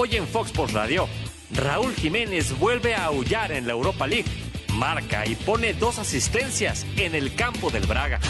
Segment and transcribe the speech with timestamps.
[0.00, 1.08] Hoy en Fox Sports Radio,
[1.50, 4.30] Raúl Jiménez vuelve a aullar en la Europa League,
[4.74, 8.20] marca y pone dos asistencias en el campo del Braga.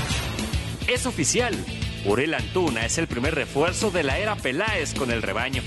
[0.87, 1.54] Es oficial,
[2.07, 5.62] Uriel Antuna es el primer refuerzo de la era Peláez con el rebaño.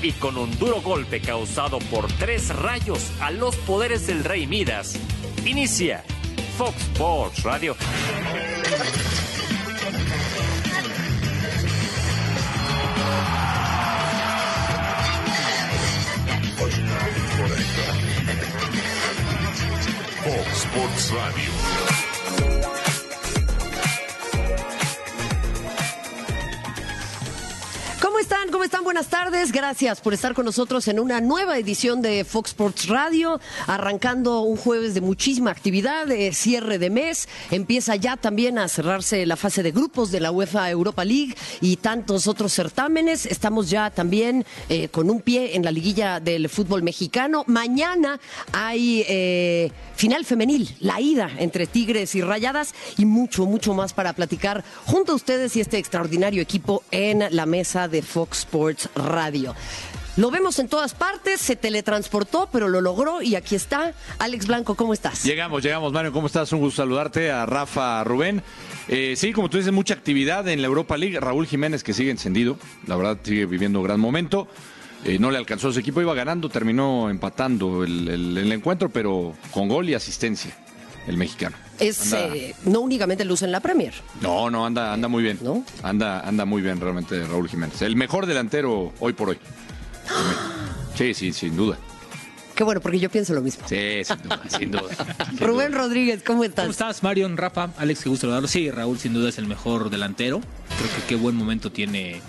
[0.00, 4.96] Y con un duro golpe causado por tres rayos a los poderes del Rey Midas,
[5.44, 6.04] inicia
[6.56, 7.74] Fox Sports Radio.
[20.22, 22.09] Fox Sports Radio.
[28.50, 28.82] ¿Cómo están?
[28.82, 29.52] Buenas tardes.
[29.52, 34.56] Gracias por estar con nosotros en una nueva edición de Fox Sports Radio, arrancando un
[34.56, 37.28] jueves de muchísima actividad, de cierre de mes.
[37.52, 41.76] Empieza ya también a cerrarse la fase de grupos de la UEFA Europa League y
[41.76, 43.24] tantos otros certámenes.
[43.24, 47.44] Estamos ya también eh, con un pie en la liguilla del fútbol mexicano.
[47.46, 48.18] Mañana
[48.52, 54.12] hay eh, final femenil, la ida entre Tigres y Rayadas y mucho, mucho más para
[54.12, 59.54] platicar junto a ustedes y este extraordinario equipo en la mesa de Fox Sports Radio.
[60.16, 63.94] Lo vemos en todas partes, se teletransportó, pero lo logró y aquí está.
[64.18, 65.22] Alex Blanco, ¿cómo estás?
[65.22, 66.52] Llegamos, llegamos, Mario, ¿cómo estás?
[66.52, 68.42] Un gusto saludarte a Rafa, Rubén.
[68.88, 71.18] Eh, sí, como tú dices, mucha actividad en la Europa League.
[71.20, 74.48] Raúl Jiménez, que sigue encendido, la verdad sigue viviendo un gran momento.
[75.04, 79.88] Eh, no le alcanzó su equipo, iba ganando, terminó empatando el encuentro, pero con gol
[79.88, 80.54] y asistencia,
[81.06, 81.56] el mexicano.
[81.78, 83.94] Es Anda- eh, no únicamente luz en la Premier.
[84.20, 85.38] No, no, anda, anda muy bien.
[85.42, 85.64] ¿No?
[85.82, 87.80] Anda, anda muy bien realmente Raúl Jiménez.
[87.82, 89.38] El mejor delantero hoy por hoy.
[90.96, 91.78] Sí, sí, sin duda.
[92.54, 93.66] Qué bueno, porque yo pienso lo mismo.
[93.66, 94.82] Sí, sin duda, sin duda.
[95.30, 95.82] Sin Rubén duda.
[95.82, 96.64] Rodríguez, ¿cómo estás?
[96.64, 98.02] ¿Cómo estás, Marion, Rafa, Alex?
[98.02, 98.48] Qué gusto saludarlo.
[98.48, 100.40] Sí, Raúl sin duda es el mejor delantero.
[100.76, 102.20] Creo que qué buen momento tiene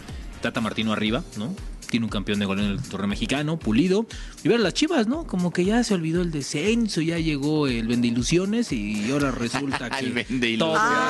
[0.41, 1.53] Tata Martino arriba, ¿no?
[1.91, 4.07] Tiene un campeón de goleo en el torneo mexicano, pulido.
[4.43, 5.27] Y ver a las chivas, ¿no?
[5.27, 9.89] Como que ya se olvidó el descenso, ya llegó el vende ilusiones y ahora resulta
[9.99, 11.09] que El vende todo ilusiones.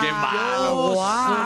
[0.00, 0.94] es Qué malo.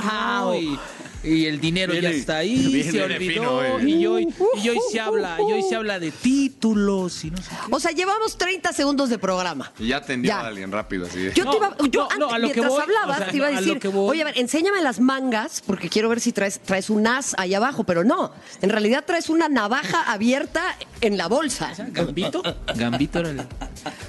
[0.05, 0.55] ¿no?
[0.55, 0.79] Y,
[1.27, 3.19] y el dinero ya está ahí, viene se olvidó.
[3.61, 3.91] fino, eh.
[3.91, 4.29] y, hoy,
[4.63, 7.57] y hoy se habla, y hoy se habla de títulos y no sé qué.
[7.75, 9.73] O sea, llevamos 30 segundos de programa.
[9.79, 10.41] Y ya atendió Ya.
[10.41, 12.55] a alguien rápido, así Yo No, te iba, yo no, antes, no, a lo que
[12.55, 14.11] mientras voy, hablabas, o sea, te iba a no, a decir, voy.
[14.11, 17.55] oye, a ver, enséñame las mangas, porque quiero ver si traes, traes un as ahí
[17.55, 18.33] abajo, pero no,
[18.63, 21.73] en realidad traes una navaja abierta en la bolsa.
[21.89, 22.43] Gambito.
[22.75, 23.43] Gambito era el...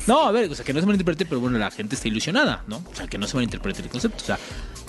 [0.08, 2.64] No, a ver, o sea, que no se malinterprete, pero bueno, la gente está ilusionada,
[2.68, 2.78] ¿no?
[2.92, 4.24] O sea, que no se malinterprete el concepto.
[4.24, 4.40] O sea,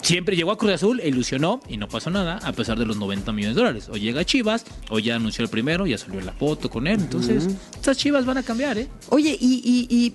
[0.03, 2.97] siempre llegó a Cruz Azul, e ilusionó y no pasó nada, a pesar de los
[2.97, 3.89] 90 millones de dólares.
[3.91, 7.01] O llega Chivas, o ya anunció el primero, ya salió la foto con él.
[7.01, 8.89] Entonces, estas Chivas van a cambiar, ¿eh?
[9.11, 10.15] Oye, y, y- y,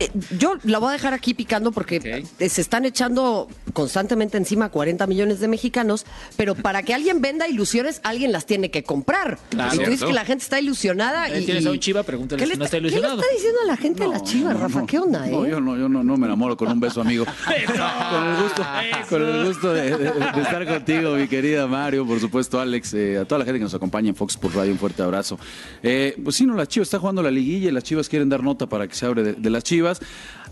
[0.00, 4.68] eh, yo la voy a dejar aquí picando porque eh, se están echando constantemente encima
[4.68, 6.04] 40 millones de mexicanos,
[6.36, 9.38] pero para que alguien venda ilusiones, alguien las tiene que comprar.
[9.50, 9.74] Claro.
[9.74, 11.28] y tú dices que la gente está ilusionada.
[11.36, 13.20] Y, tienes a un Chiva, pregúntale ¿Qué si le no está ¿Qué le ilusionado.
[13.20, 14.86] está diciendo a la gente de las chivas, Rafa?
[14.86, 15.30] ¿Qué onda, eh?
[15.32, 17.24] No, yo no, yo no, no me enamoro con un beso, amigo.
[17.44, 18.66] con el gusto,
[19.08, 23.18] con el gusto de, de- de estar contigo, mi querida Mario, por supuesto, Alex, eh,
[23.18, 25.38] a toda la gente que nos acompaña en Fox por Radio, un fuerte abrazo.
[25.82, 28.42] Eh, pues sí, no, las Chivas está jugando la liguilla y las Chivas quieren dar
[28.42, 30.00] nota para que se abre de, de las Chivas.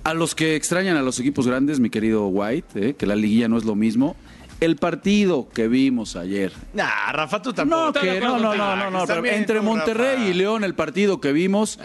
[0.02, 3.46] A los que extrañan a los equipos grandes, mi querido White, eh, que la liguilla
[3.46, 4.16] no es lo mismo.
[4.58, 7.86] El partido que vimos ayer, Nah, Rafa, tú tampoco.
[7.86, 10.28] no, que, no, no, no, no, no, pero entre Monterrey Rafa.
[10.28, 11.78] y León, el partido que vimos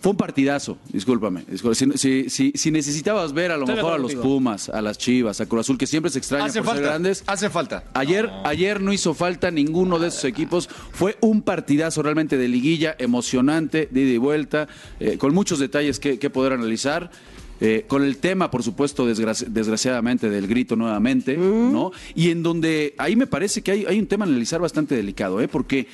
[0.00, 1.44] fue un partidazo, discúlpame.
[1.50, 1.96] discúlpame.
[1.96, 4.14] Si, si- si- si necesitabas ver a lo Estoy mejor a los.
[4.14, 6.88] Pumas, a las Chivas, a Cruz Azul, que siempre se extraña Hace por ser falta.
[6.90, 7.24] grandes.
[7.26, 7.84] Hace falta.
[7.94, 10.68] Ayer, ayer no hizo falta ninguno de esos equipos.
[10.92, 14.68] Fue un partidazo realmente de liguilla, emocionante, de ida y vuelta,
[15.00, 17.10] eh, con muchos detalles que, que poder analizar.
[17.58, 21.90] Eh, con el tema, por supuesto, desgraci- desgraciadamente, del grito nuevamente, ¿no?
[22.14, 25.40] Y en donde ahí me parece que hay, hay un tema a analizar bastante delicado,
[25.40, 25.48] ¿eh?
[25.48, 25.86] Porque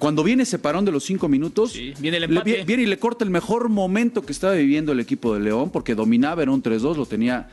[0.00, 2.64] cuando viene ese parón de los cinco minutos, Sí, viene el le- empate.
[2.64, 5.94] viene y le corta el mejor momento que estaba viviendo el equipo de León, porque
[5.94, 7.48] dominaba, era un 3-2, lo tenía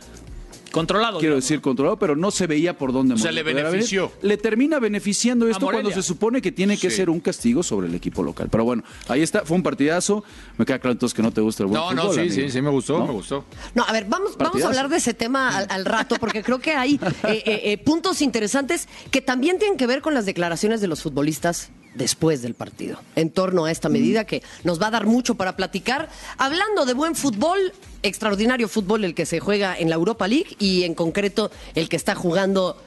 [0.71, 1.19] Controlado.
[1.19, 1.45] quiero digamos.
[1.45, 4.11] decir controlado, pero no se veía por dónde O sea, le benefició.
[4.21, 6.97] Le termina beneficiando esto cuando se supone que tiene que Sí.
[6.97, 8.49] ser un castigo sobre el equipo local.
[8.51, 10.23] Pero bueno, ahí está, fue un partidazo.
[10.57, 12.35] Me queda claro entonces que no te gusta el buen No, no, fútbol, sí, amigo.
[12.35, 13.07] sí, sí, me gustó, ¿No?
[13.07, 13.45] me gustó.
[13.75, 16.59] No, a ver, vamos, vamos a hablar de ese tema al, al rato, porque creo
[16.59, 20.81] que hay eh, eh, eh, puntos interesantes que también tienen que ver con las declaraciones
[20.81, 24.91] de los futbolistas después del partido, en torno a esta medida que nos va a
[24.91, 26.09] dar mucho para platicar.
[26.37, 27.73] Hablando de buen fútbol,
[28.03, 31.95] extraordinario fútbol el que se juega en la Europa League y en concreto el que
[31.95, 32.77] está jugando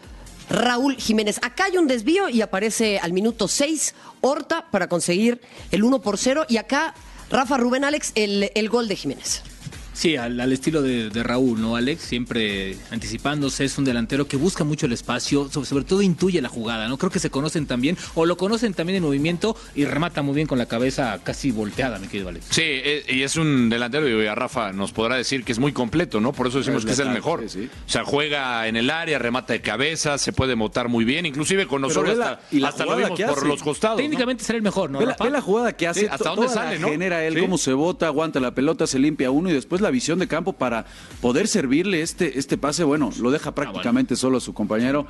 [0.49, 1.39] Raúl Jiménez.
[1.43, 5.41] Acá hay un desvío y aparece al minuto 6 Horta para conseguir
[5.71, 6.95] el 1 por 0 y acá
[7.31, 9.43] Rafa Rubén Alex el, el gol de Jiménez.
[10.01, 12.01] Sí, al, al estilo de, de Raúl, ¿no, Alex?
[12.05, 16.49] Siempre anticipándose, es un delantero que busca mucho el espacio, sobre, sobre todo intuye la
[16.49, 16.97] jugada, ¿no?
[16.97, 20.47] Creo que se conocen también, o lo conocen también en movimiento y remata muy bien
[20.47, 22.47] con la cabeza casi volteada, mi querido Alex.
[22.49, 25.73] Sí, eh, y es un delantero, y a Rafa nos podrá decir que es muy
[25.73, 26.33] completo, ¿no?
[26.33, 27.43] Por eso decimos Es que es el mejor.
[27.43, 27.69] sí, sí.
[27.87, 31.67] O sea, juega en el área, remata de cabeza, se puede motar muy bien, inclusive
[31.67, 33.49] con ve la- hasta, y la hasta lo jugada vimos que por hace.
[33.49, 33.99] los costados.
[33.99, 34.03] ¿no?
[34.03, 34.99] Técnicamente será el mejor, ¿no?
[35.01, 35.25] Ve la, Rafa?
[35.25, 36.89] ve la jugada que hace, Sí, hasta dónde sale, la ¿no?
[36.89, 37.41] genera él, Sí.
[37.43, 40.53] cómo se bota, aguanta la pelota, se limpia uno y después la visión de campo
[40.53, 40.87] para
[41.21, 45.07] poder servirle este, este pase, bueno, lo Ah, deja prácticamente solo a su compañero.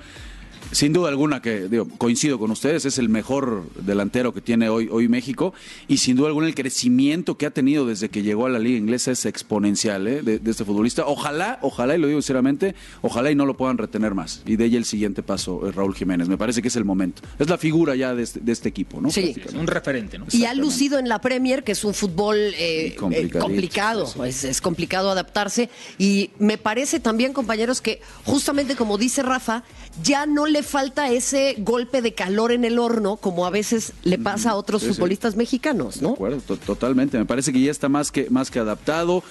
[0.73, 4.89] Sin duda alguna que digo, coincido con ustedes, es el mejor delantero que tiene hoy,
[4.91, 5.53] hoy México
[5.89, 8.79] y sin duda alguna el crecimiento que ha tenido desde que llegó a la liga
[8.79, 10.23] inglesa es exponencial ¿eh?
[10.23, 11.07] de, de este futbolista.
[11.07, 14.43] Ojalá, ojalá, y lo digo sinceramente, ojalá y no lo puedan retener más.
[14.47, 16.29] Y de ahí el siguiente paso es Raúl Jiménez.
[16.29, 17.23] Me parece que es el momento.
[17.39, 19.11] Es la figura ya de este, de este equipo, ¿no?
[19.11, 19.35] Sí.
[19.55, 20.27] Un referente, ¿no?
[20.31, 24.21] Y ha lucido en la Premier, que es un fútbol eh, eh, complicado, sí.
[24.25, 25.69] Es, es complicado adaptarse.
[25.99, 29.65] Y me parece también, compañeros, que justamente como dice Rafa,
[30.03, 34.19] ya no le falta ese golpe de calor en el horno, como a veces le
[34.19, 34.95] pasa a otros Sí, sí.
[34.95, 36.15] futbolistas mexicanos, De ¿no?
[36.15, 37.19] acuerdo, to- totalmente.
[37.19, 39.23] Me parece que ya está más que, más que adaptado.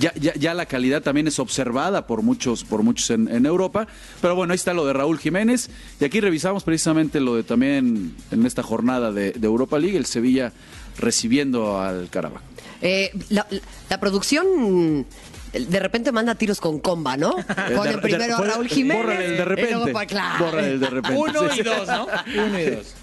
[0.00, 3.86] Ya, ya, ya la calidad también es observada por muchos, por muchos en, en Europa.
[4.20, 5.70] Pero bueno, ahí está lo de Raúl Jiménez.
[6.00, 10.06] Y aquí revisamos precisamente lo de también en esta jornada de, de Europa League, el
[10.06, 10.52] Sevilla
[10.98, 12.40] recibiendo al Carabao.
[12.82, 13.46] Eh, la,
[13.88, 15.06] la producción
[15.58, 17.34] de repente manda tiros con comba, ¿no?
[17.74, 19.02] Ponen de- primero a Raúl Jiménez.
[19.04, 19.70] bórrale el de y repente.
[19.72, 20.44] luego pa- claro.
[20.46, 21.18] Bórrale el de repente.
[21.18, 21.60] Uno Sí.
[21.60, 22.06] y dos, ¿no?
[22.46, 22.94] Uno y dos.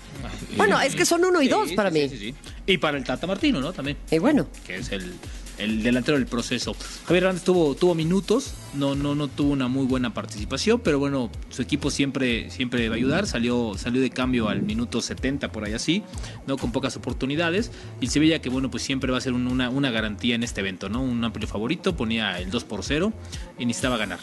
[0.56, 2.10] Bueno, es que son uno y Sí, dos sí, para sí, mí.
[2.10, 2.36] sí, sí.
[2.68, 3.74] Y para el Tata Martino, ¿no?
[3.74, 3.98] También.
[4.12, 5.14] Y bueno, que es el,
[5.58, 6.76] el delantero del proceso.
[7.06, 11.30] Javier Hernández tuvo, tuvo minutos, no, no, no tuvo una muy buena participación, pero bueno,
[11.50, 15.64] su equipo siempre, siempre va a ayudar, salió, salió de cambio al minuto 70 por
[15.66, 16.04] ahí así,
[16.48, 16.58] ¿no?
[16.58, 17.72] Con pocas oportunidades.
[18.02, 20.62] Y Sevilla que bueno, pues siempre va a ser un- una, una garantía en este
[20.62, 21.02] evento, ¿no?
[21.04, 23.14] Un amplio favorito, ponía el 2 por 0
[23.60, 24.20] y necesitaba ganar.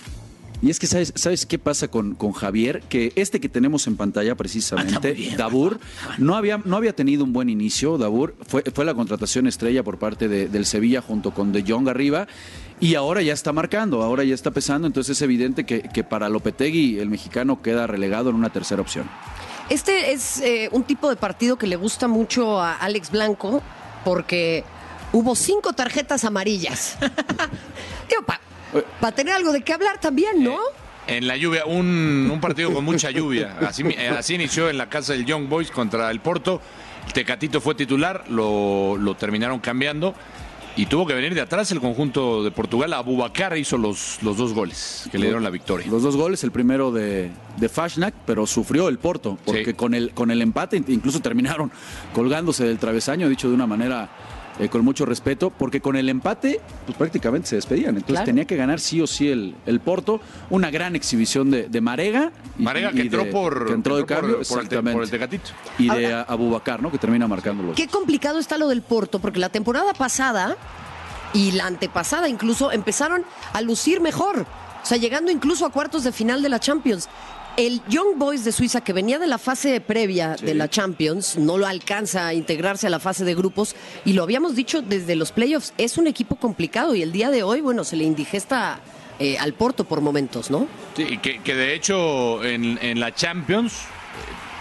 [0.62, 2.82] Y es que, ¿sabes, ¿sabes qué pasa con, con Javier?
[2.88, 5.80] Que este que tenemos en pantalla precisamente, bien, Dabur,
[6.18, 7.96] no había, no había tenido un buen inicio.
[7.96, 11.88] Dabur fue, fue la contratación estrella por parte de- del Sevilla junto con De Jong
[11.88, 12.26] arriba.
[12.78, 14.86] Y ahora ya está marcando, ahora ya está pesando.
[14.86, 19.08] Entonces es evidente que, que para Lopetegui el mexicano queda relegado en una tercera opción.
[19.70, 23.62] Este es eh, un tipo de partido que le gusta mucho a Alex Blanco
[24.04, 24.64] porque
[25.12, 26.96] hubo cinco tarjetas amarillas.
[29.00, 30.58] para tener algo de qué hablar también, ¿no?
[31.06, 33.56] En la lluvia, un, un partido con mucha lluvia.
[33.66, 36.60] Así, eh, así inició en la casa del Young Boys contra el Porto.
[37.06, 40.14] El Tecatito fue titular, lo, lo terminaron cambiando
[40.76, 42.92] y tuvo que venir de atrás el conjunto de Portugal.
[42.92, 45.86] Abubacar hizo los, los dos goles que le dieron la victoria.
[45.90, 49.72] Los dos goles, el primero de, de Fashnak, pero sufrió el Porto, porque Sí.
[49.74, 51.72] con, el, con el empate incluso terminaron
[52.14, 54.08] colgándose del travesaño, dicho de una manera
[54.60, 57.90] eh, con mucho respeto, porque con el empate pues prácticamente se despedían.
[57.96, 58.26] Entonces Claro.
[58.26, 60.20] tenía que ganar sí o sí el, el Porto.
[60.50, 62.30] Una gran exhibición de, de Marega.
[62.58, 64.92] y- Marega y que entró de- por, que entró de cambio, por el, te- exactamente.
[64.92, 65.50] por el Tecatito.
[65.78, 66.90] Y de Abubacar, ¿no?
[66.92, 70.56] Que termina marcando los Qué complicado está lo del Porto, porque la temporada pasada
[71.32, 74.46] y la antepasada incluso empezaron a lucir mejor.
[74.82, 77.08] O sea, llegando incluso a cuartos de final de la Champions.
[77.60, 81.58] El Young Boys de Suiza, que venía de la fase previa de la Champions, no
[81.58, 83.76] lo alcanza a integrarse a la fase de grupos.
[84.06, 86.94] Y lo habíamos dicho desde los playoffs, es un equipo complicado.
[86.94, 88.80] Y el día de hoy, bueno, se le indigesta
[89.18, 90.66] eh, al Porto por momentos, ¿no?
[90.96, 93.74] Sí, que, que de hecho en, en la Champions,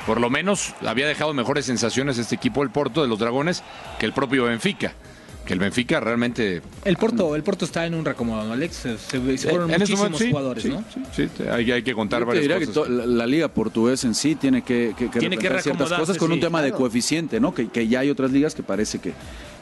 [0.06, 3.64] por lo menos había dejado mejores sensaciones este equipo del Porto de los Dragones
[3.98, 4.94] que el propio Benfica.
[5.50, 8.76] Que el Benfica realmente El Porto, el Porto está en un reacomodado, Alex.
[8.76, 10.84] Se, se- se fueron En este muchísimos momento, sí, jugadores, sí, ¿no?
[10.94, 12.88] sí, sí, te- hay, hay que contar Yo te varias diría cosas.
[12.94, 16.32] la, la liga portuguesa en sí tiene que, que, que Tiene que ciertas cosas con
[16.32, 17.52] un tema de coeficiente, ¿no?
[17.52, 19.12] Que, que ya hay otras ligas que parece que,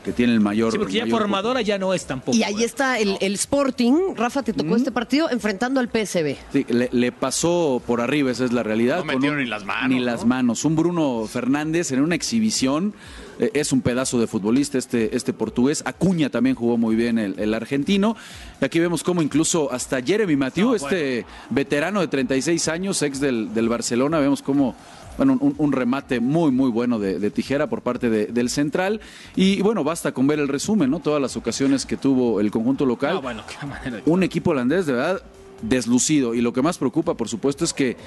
[0.07, 0.71] que tienen el mayor.
[0.71, 2.35] Sí, porque ya mayor- formadora ya no es tampoco.
[2.37, 4.15] Y ahí está el, el Sporting.
[4.15, 6.35] Rafa, te tocó este partido enfrentando al PSB.
[6.53, 8.99] Sí, le, le pasó por arriba, esa es la realidad.
[8.99, 10.05] No metieron ni las manos, Ni ¿no?
[10.05, 10.63] las manos.
[10.65, 12.93] Un Bruno Fernández en una exhibición.
[13.39, 15.83] eh, es un pedazo de futbolista este, este portugués.
[15.85, 18.15] Acuña también jugó muy bien el, el argentino.
[18.61, 23.19] Y aquí vemos cómo incluso hasta Jeremy Mathieu, No, este veterano de 36 años, ex
[23.19, 24.73] del, del Barcelona, vemos cómo
[25.17, 29.01] bueno, un, un remate muy, muy bueno de, de tijera por parte de- del central.
[29.35, 30.99] Y, bueno, basta con ver el resumen, ¿no?
[30.99, 34.51] Todas las ocasiones que tuvo el conjunto local Ah, bueno, qué manera de- un equipo
[34.51, 35.21] holandés de verdad
[35.61, 37.97] deslucido y lo que más preocupa por supuesto es que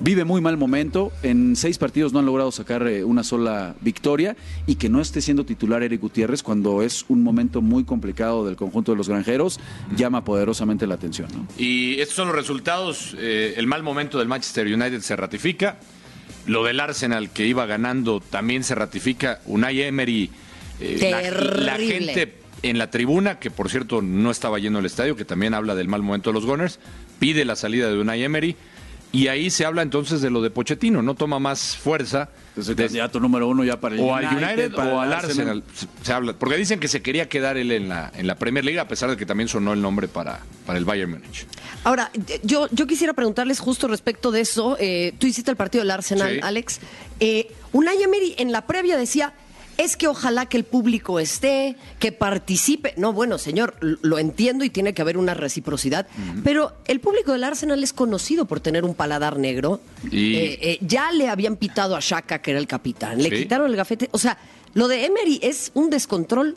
[0.00, 4.36] vive muy mal momento, en seis partidos no han logrado sacar eh, una sola victoria
[4.66, 8.54] y que no esté siendo titular Eric Gutiérrez cuando es un momento muy complicado del
[8.56, 9.58] conjunto de los granjeros,
[9.96, 11.28] llama poderosamente la atención.
[11.34, 11.46] ¿no?
[11.56, 13.16] Y estos son los resultados.
[13.18, 15.78] eh, el mal momento del Manchester United se ratifica.
[16.48, 19.40] Lo del Arsenal que iba ganando también se ratifica.
[19.46, 20.30] Unai Emery.
[20.80, 25.14] eh, la, la gente en la tribuna, que por cierto no estaba yendo al estadio,
[25.14, 26.80] que también habla del mal momento de los Gunners,
[27.20, 28.56] pide la salida de Unai Emery.
[29.10, 32.28] Y ahí se habla entonces de lo de Pochettino, no toma más fuerza.
[32.58, 35.12] Es el de- candidato número uno ya para el o al United para o al
[35.12, 35.62] Arsenal.
[35.74, 38.64] Se- Se habla, porque dicen que se quería quedar él en la, en la Premier
[38.66, 41.46] League, a pesar de que también sonó el nombre para, para el Bayern Múnich.
[41.84, 42.10] Ahora,
[42.42, 44.76] yo, yo quisiera preguntarles justo respecto de eso.
[44.78, 46.40] eh, tú hiciste el partido del Arsenal, Sí.
[46.42, 46.80] Alex.
[47.20, 49.32] Eh, Unai Emery en la previa decía,
[49.78, 52.92] es que ojalá que el público esté, que participe.
[52.98, 56.06] No, bueno, señor, lo entiendo y tiene que haber una reciprocidad.
[56.44, 59.80] Pero el público del Arsenal es conocido por tener un paladar negro.
[60.10, 63.22] Y- Eh, eh, ya le habían pitado a Shaka, que era el capitán.
[63.22, 63.36] Le Sí.
[63.44, 64.08] quitaron el gafete.
[64.12, 64.36] O sea,
[64.74, 66.56] lo de Emery es un descontrol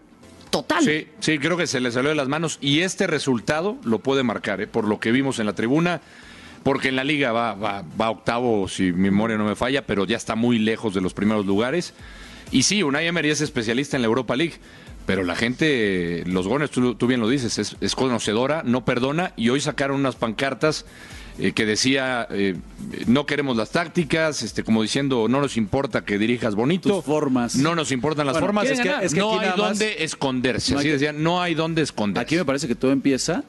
[0.49, 0.83] total.
[0.83, 4.23] Sí, sí, creo que se le salió de las manos y este resultado lo puede
[4.23, 4.67] marcar, ¿eh?
[4.67, 6.01] por lo que vimos en la tribuna,
[6.63, 10.05] porque en la liga va, va, va octavo, si mi memoria no me falla, pero
[10.05, 11.93] ya está muy lejos de los primeros lugares.
[12.51, 14.55] Y sí, Unai Emery es especialista en la Europa League,
[15.05, 19.33] pero la gente, los gones, tú, tú bien lo dices, es, es conocedora, no perdona,
[19.37, 20.85] y hoy sacaron unas pancartas
[21.39, 22.55] eh, que decía, eh,
[23.07, 27.55] no queremos las tácticas, este, como diciendo, no nos importa que dirijas bonito, Tus formas.
[27.55, 30.73] no nos importan las Bueno, formas, es que- es que no hay dónde esconderse.
[30.73, 32.21] No Así que- decían, no hay dónde esconderse.
[32.23, 33.43] Aquí me parece que todo empieza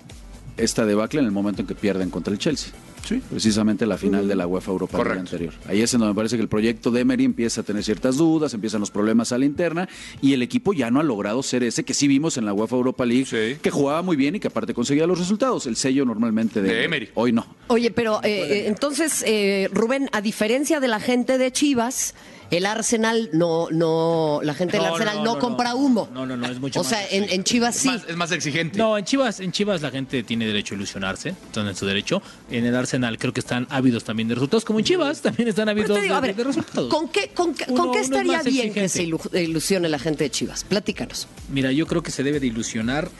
[0.56, 2.72] esta debacle en el momento en que pierden contra el Chelsea.
[3.04, 3.20] Sí.
[3.30, 5.30] Precisamente la final de la UEFA Europa League Correcto.
[5.36, 5.54] anterior.
[5.68, 8.16] Ahí es en donde me parece que el proyecto de Emery empieza a tener ciertas
[8.16, 9.88] dudas, empiezan los problemas a la interna
[10.20, 12.76] y el equipo ya no ha logrado ser ese que sí vimos en la UEFA
[12.76, 13.58] Europa League, Sí.
[13.60, 15.66] que jugaba muy bien y que aparte conseguía los resultados.
[15.66, 17.08] El sello normalmente de, De Emery.
[17.14, 17.46] Hoy no.
[17.68, 22.14] Oye, pero eh, eh, entonces, eh, Rubén, a diferencia de la gente de Chivas,
[22.52, 25.76] el Arsenal no, no, la gente del No, Arsenal no, no, no, compra no.
[25.78, 26.08] humo.
[26.12, 27.88] No, no, no, es mucho O más sea, en, en Chivas es, sí.
[27.88, 28.78] más, es más exigente.
[28.78, 32.22] No, en Chivas, en Chivas la gente tiene derecho a ilusionarse, están en su derecho.
[32.50, 35.64] En el Arsenal creo que están ávidos también de resultados, como en Chivas también están
[35.66, 36.88] Pero ávidos te digo, de, a ver, de resultados.
[36.92, 39.28] ¿con qué, con, qué- Uno- con qué uno es estaría más bien que exigente.
[39.30, 40.64] se ilu- ilusione la gente de Chivas?
[40.64, 41.26] Platícanos.
[41.50, 43.10] Mira, yo creo que se debe de ilusionar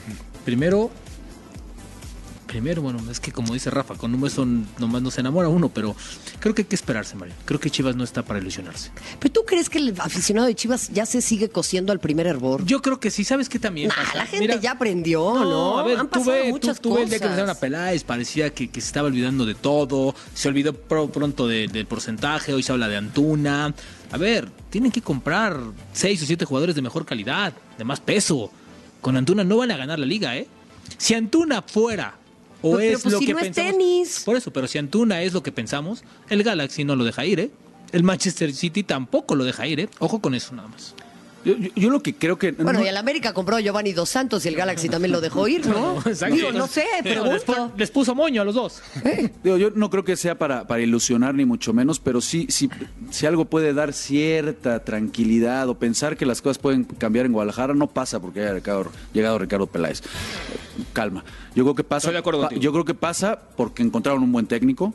[0.45, 0.91] primero.
[2.53, 4.45] Primero, bueno, es que como dice Rafa, con un beso
[4.77, 5.95] nomás no se enamora uno, pero
[6.39, 7.33] creo que hay que esperarse, Mario.
[7.45, 8.91] Creo que Chivas no está para ilusionarse.
[9.19, 12.63] ¿Pero tú crees que el aficionado de Chivas ya se sigue cosiendo al primer hervor?
[12.63, 14.17] Yo creo que sí, ¿sabes qué también Nah, pasa?
[14.17, 15.79] la gente ya aprendió, ¿no?
[15.79, 17.39] a ver, Han tú pasado ves, muchas tú, tú ves el día que cosas.
[17.39, 21.47] empezaron a Peláez, parecía que, que se estaba olvidando de todo, se olvidó pro- pronto
[21.47, 23.73] de- del porcentaje, hoy se habla de Antuna.
[24.11, 25.57] A ver, tienen que comprar
[25.91, 28.51] seis o siete jugadores de mejor calidad, de más peso.
[29.01, 30.47] Con Antuna no van a ganar la liga, ¿eh?
[30.99, 32.13] Si Antuna fuera
[32.63, 34.21] o Pero, pero, es pues, lo si que no es pensamos, tenis.
[34.25, 37.39] por eso, pero si Antuna es lo que pensamos, el Galaxy no lo deja ir,
[37.39, 37.51] ¿eh?
[37.91, 39.89] El Manchester City tampoco lo deja ir, ¿eh?
[39.99, 40.95] Ojo con eso nada más.
[41.45, 42.51] Yo, yo- yo lo que creo que...
[42.53, 45.19] Bueno, no- y el América compró a Giovanni Dos Santos y el Galaxy también lo
[45.21, 45.97] dejó ir, ¿no?
[46.05, 46.35] Exacto.
[46.35, 47.43] Digo, no sé, Pero les,
[47.77, 48.81] les puso moño a los dos.
[49.43, 52.69] Digo, yo no creo que sea para, para ilusionar ni mucho menos, pero sí, sí,
[53.11, 57.73] si algo puede dar cierta tranquilidad o pensar que las cosas pueden cambiar en Guadalajara,
[57.73, 60.01] no pasa porque haya Ricardo- llegado Ricardo Peláez.
[60.93, 61.23] Calma.
[61.55, 62.07] Yo creo que pasa.
[62.07, 64.93] Estoy de acuerdo pa- yo creo que pasa porque encontraron un buen técnico.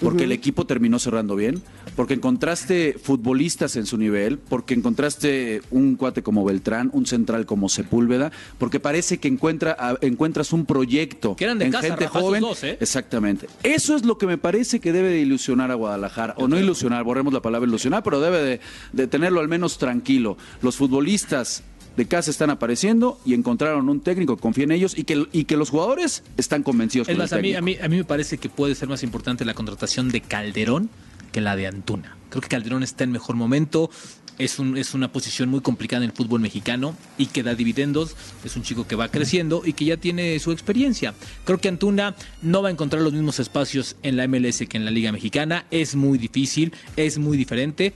[0.00, 1.62] Porque el equipo terminó cerrando bien,
[1.96, 7.68] porque encontraste futbolistas en su nivel, porque encontraste un cuate como Beltrán, un central como
[7.68, 12.04] Sepúlveda, porque parece que encuentra, a- encuentras un proyecto Que eran de en casa, gente
[12.06, 12.40] Rafa, joven.
[12.40, 12.78] dos, ¿eh?
[12.80, 13.46] Exactamente.
[13.62, 16.34] Eso es lo que me parece que debe de ilusionar a Guadalajara.
[16.38, 18.60] O no ilusionar, borremos la palabra ilusionar, pero debe de,
[18.92, 20.36] de tenerlo al menos tranquilo.
[20.62, 21.62] Los futbolistas
[21.96, 25.44] de casa están apareciendo y encontraron un técnico que confía en ellos y que, y
[25.44, 27.96] que los jugadores están convencidos Es con más, el a mí, a, mí, a mí
[27.98, 30.90] me parece que puede ser más importante la contratación de Calderón
[31.34, 32.16] que la de Antuna.
[32.30, 33.90] Creo que Calderón está en mejor momento.
[34.38, 38.14] Es, es una posición muy complicada en el fútbol mexicano y que da dividendos.
[38.44, 41.12] Es un chico que va creciendo y que ya tiene su experiencia.
[41.44, 44.84] Creo que Antuna no va a encontrar los mismos espacios en la MLS que en
[44.84, 45.66] la Liga Mexicana.
[45.72, 47.94] Es muy difícil, es muy diferente.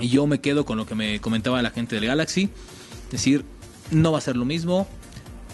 [0.00, 2.50] Y yo me quedo con lo que me comentaba la gente del Galaxy.
[3.10, 3.44] Decir,
[3.90, 4.86] no va a ser lo mismo.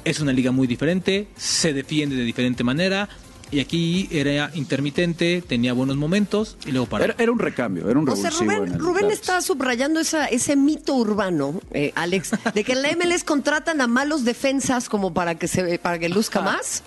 [0.04, 3.08] Es una liga muy diferente, se defiende de diferente manera.
[3.50, 7.04] Y aquí era intermitente, tenía buenos momentos y luego para.
[7.04, 10.56] Era, era un recambio, era un O sea, Rubén, el Rubén está subrayando esa, ese
[10.56, 15.36] mito urbano, eh, Alex, de que en la MLS contratan a malos defensas como para
[15.36, 16.82] que se para que luzca más.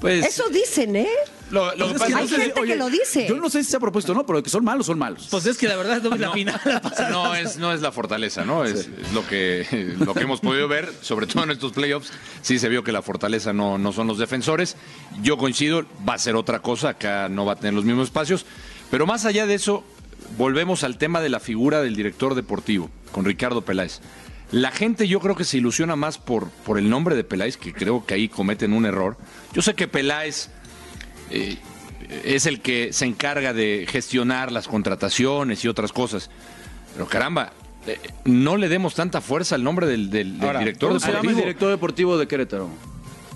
[0.00, 1.08] Pues, Eso dicen, ¿eh?
[1.50, 3.26] Lo, lo que Es pasa que Hay es no sé- gente que lo dice.
[3.28, 5.28] Yo no sé si se ha propuesto o no, pero que son malos, son malos.
[5.30, 6.60] Pues es que la verdad no vi la final.
[6.64, 7.10] la pasada.
[7.10, 8.64] No es, no es la fortaleza, ¿no?
[8.64, 12.12] Es, es lo, que, lo que hemos podido ver, sobre todo en estos playoffs.
[12.42, 14.76] Sí se vio que la fortaleza no, no son los defensores.
[15.22, 18.46] Yo coincido, va a ser otra cosa, acá no va a tener los mismos espacios.
[18.90, 19.84] Pero más allá de eso,
[20.38, 24.00] volvemos al tema de la figura del director deportivo, con Ricardo Peláez.
[24.52, 27.72] La gente yo creo que se ilusiona más por, por el nombre de Peláez, que
[27.72, 29.16] creo que ahí cometen un error.
[29.52, 30.50] Yo sé que Peláez
[31.30, 31.56] eh,
[32.24, 36.30] es el que se encarga de gestionar las contrataciones y otras cosas.
[36.94, 37.52] Pero caramba,
[37.86, 41.06] eh, no le demos tanta fuerza al nombre del, del- del Ahora, director ¿Cómo se
[41.06, 41.40] llama el deportivo.
[41.46, 42.68] director deportivo de Querétaro?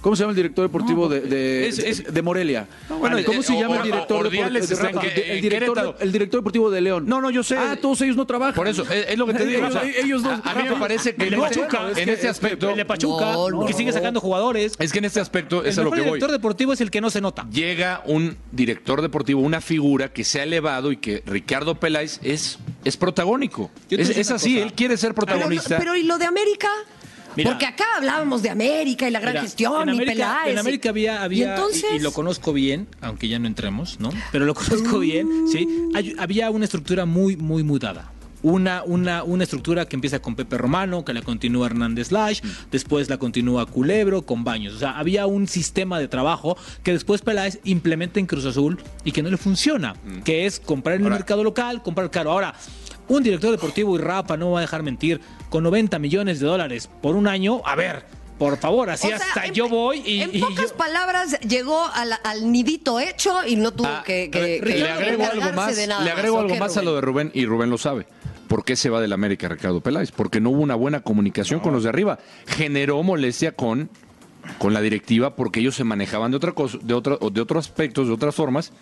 [0.04, 2.68] ¿Cómo se llama el director deportivo de, de, es- es- de Morelia?
[3.00, 5.00] bueno, ¿Cómo eh, se llama o- el director Ordiales deportivo?
[5.00, 5.96] está en que- el, director, Querétaro.
[5.98, 7.04] el director deportivo de León.
[7.08, 7.56] No, no, yo sé.
[7.56, 8.54] Ah, todos ellos no trabajan.
[8.54, 9.66] Por eso, es, es lo que te digo.
[9.66, 11.78] o sea, Ellos- ellos dos- a, a mí me parece que El de en Pachuca,
[11.88, 13.64] este, es en que- este aspecto, El de Pachuca, No, no.
[13.64, 14.74] que sigue sacando jugadores.
[14.78, 16.18] es que en este aspecto es el a lo mejor que voy.
[16.18, 17.46] director deportivo es el que no se nota.
[17.50, 22.58] Llega un director deportivo, una figura que se ha elevado y que Ricardo Peláez es,
[22.84, 23.70] es protagónico.
[23.88, 24.66] Yo te Es, voy a decir es una así, cosa.
[24.66, 25.78] él quiere ser Pero, protagonista.
[25.78, 26.68] pero ¿y lo de América?
[27.36, 27.50] Mira.
[27.50, 30.52] Porque acá hablábamos de América y la gran Mira, gestión en y América, Peláez.
[30.52, 33.98] En América había, había y entonces y, y lo conozco bien, aunque ya no entremos,
[34.00, 34.10] ¿no?
[34.32, 35.66] Pero lo conozco bien, sí.
[35.94, 38.10] Hay- había una estructura muy, muy mudada.
[38.42, 43.08] Una, una, una estructura que empieza con Pepe Romano, que la continúa Hernández Lash, después
[43.08, 44.74] la continúa Culebro, con Baños.
[44.74, 49.12] O sea, había un sistema de trabajo que después Peláez implementa en Cruz Azul y
[49.12, 52.32] que no le funciona, que es comprar en el mercado local, comprar caro.
[52.32, 52.54] Ahora,
[53.08, 55.20] un director deportivo y Rafa no me va a dejar mentir,
[55.50, 58.04] con 90 millones de dólares por un año, a ver,
[58.38, 61.38] por favor, así O sea, hasta en- yo voy y, En y pocas yo- palabras,
[61.40, 65.24] llegó al, al nidito hecho y no tuvo Ah, que, que- ver, que le agrego
[65.24, 66.24] algo más, le agrego más.
[66.24, 68.06] algo ¿O qué, más a lo de Rubén y Rubén lo sabe.
[68.48, 70.10] ¿Por qué se va del América Ricardo Peláez?
[70.12, 72.18] Porque no hubo una buena comunicación con los de arriba.
[72.46, 73.88] Generó molestia con,
[74.58, 78.06] con la directiva porque ellos se manejaban de otra cosa, de otro, de otros aspectos,
[78.08, 78.72] de otras formas,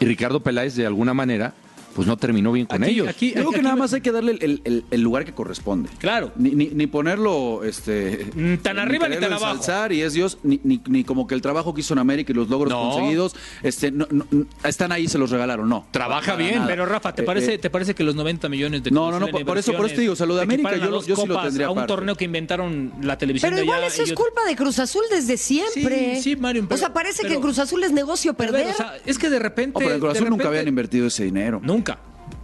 [0.00, 1.52] y Ricardo Peláez de alguna manera
[1.94, 3.08] pues no terminó bien con Aquí- ellos.
[3.08, 5.24] aquí- Yo creo que aquí nada me- más hay que darle el, el- el lugar
[5.24, 5.88] que corresponde.
[5.98, 6.32] Claro.
[6.36, 9.60] Ni, ni, ni ponerlo este, Mm, tan arriba ni tan abajo.
[9.90, 12.34] y es Dios, ni, ni, ni como que el trabajo que hizo en América y
[12.34, 12.90] los logros No.
[12.90, 14.26] conseguidos este, no- no-
[14.64, 15.68] están ahí, se los regalaron.
[15.68, 15.86] No.
[15.90, 16.66] Trabaja bien, nada.
[16.68, 19.18] Pero Rafa, ¿te Eh, parece, eh, ¿te parece que los 90 millones de No, no,
[19.20, 21.26] no, por eso- por eso te digo, o sea, lo de América, yo yo sí
[21.26, 21.88] lo tendría A un aparte.
[21.94, 25.02] torneo que inventaron la televisión Pero de igual allá eso es culpa de Cruz Azul
[25.10, 26.16] desde siempre.
[26.16, 28.70] Sí, sí, Mario, o sea, parece que en Cruz Azul es negocio ver, perder.
[28.72, 29.72] o sea, es que de repente.
[29.74, 31.60] No, pero en Cruz Azul nunca habían invertido ese dinero.
[31.62, 31.77] Nunca.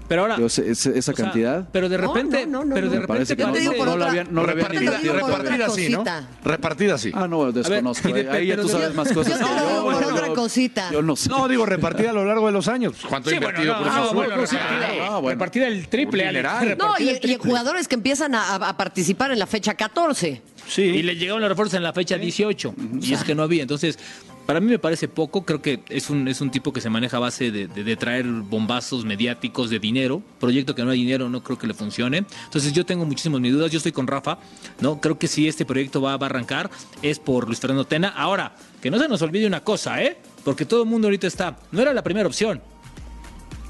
[0.07, 0.37] Pero ahora.
[0.37, 1.67] Yo sé, esa o sea, cantidad.
[1.73, 2.45] pero de No, repente.
[2.45, 3.01] no, no, no, pero de no.
[3.03, 4.45] Me parece repente que Yo no, te digo no- por no otra- la habían, no
[4.47, 5.15] la habían invertido.
[5.15, 5.99] repartida así, ¿no?
[5.99, 6.29] cosita.
[6.45, 7.11] Repartida así.
[7.15, 8.09] Ah, no, desconozco.
[8.11, 9.67] y de- Ahí ya pero tú de- sabes más cosas yo que te yo.
[9.67, 10.91] digo por yo- otra cosita.
[10.93, 11.31] Yo no sé.
[11.31, 12.97] No, digo repartida a lo largo de los años.
[13.09, 14.15] ¿Cuánto ha Sí, bueno, invertido no, Cruz Azul?
[14.15, 15.29] bueno, repartida, ah, bueno.
[15.31, 16.69] repartida el triple, Un Alex, dineral.
[16.69, 17.49] repartida No, y, el y triple.
[17.51, 20.43] jugadores que empiezan a, a participar en la fecha 14.
[20.77, 22.75] Y le llegaron los refuerzos en la fecha 18.
[23.01, 23.63] Y es que no había.
[23.63, 23.99] Entonces,
[24.47, 25.45] para mí me parece poco.
[25.45, 28.27] Creo que es un, es un tipo que se maneja a base de, de- traer
[28.27, 30.23] bombazos mediáticos de dinero.
[30.41, 32.25] Proyecto que no hay dinero, no creo que le funcione.
[32.45, 33.71] Entonces, yo tengo muchísimas dudas.
[33.71, 34.39] Yo estoy con Rafa.
[34.81, 35.01] ¿no?
[35.01, 36.71] Creo que si este proyecto va, va a arrancar,
[37.03, 38.09] es por Luis Fernando Tena.
[38.09, 40.17] Ahora, que no se nos olvide una cosa, ¿eh?
[40.45, 41.57] Porque todo el mundo ahorita está.
[41.73, 42.61] No era la primera opción.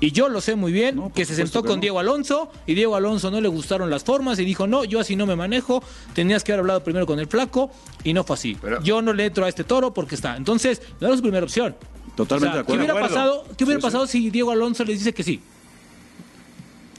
[0.00, 1.80] Y yo lo sé muy bien, No, que se sentó que con no.
[1.82, 5.16] Diego Alonso y Diego Alonso no le gustaron las formas y dijo, no, yo así
[5.16, 5.82] no me manejo,
[6.14, 7.70] tenías que haber hablado primero con el flaco
[8.02, 8.56] y no fue así.
[8.60, 10.36] Pero- yo no le entro a este toro porque está.
[10.36, 11.74] Entonces, no era su primera opción.
[12.16, 12.66] Totalmente O sea, de acuerdo.
[12.66, 13.86] ¿Qué hubiera pasado, ¿qué hubiera Sí, sí.
[13.86, 15.40] pasado si Diego Alonso le dice que sí?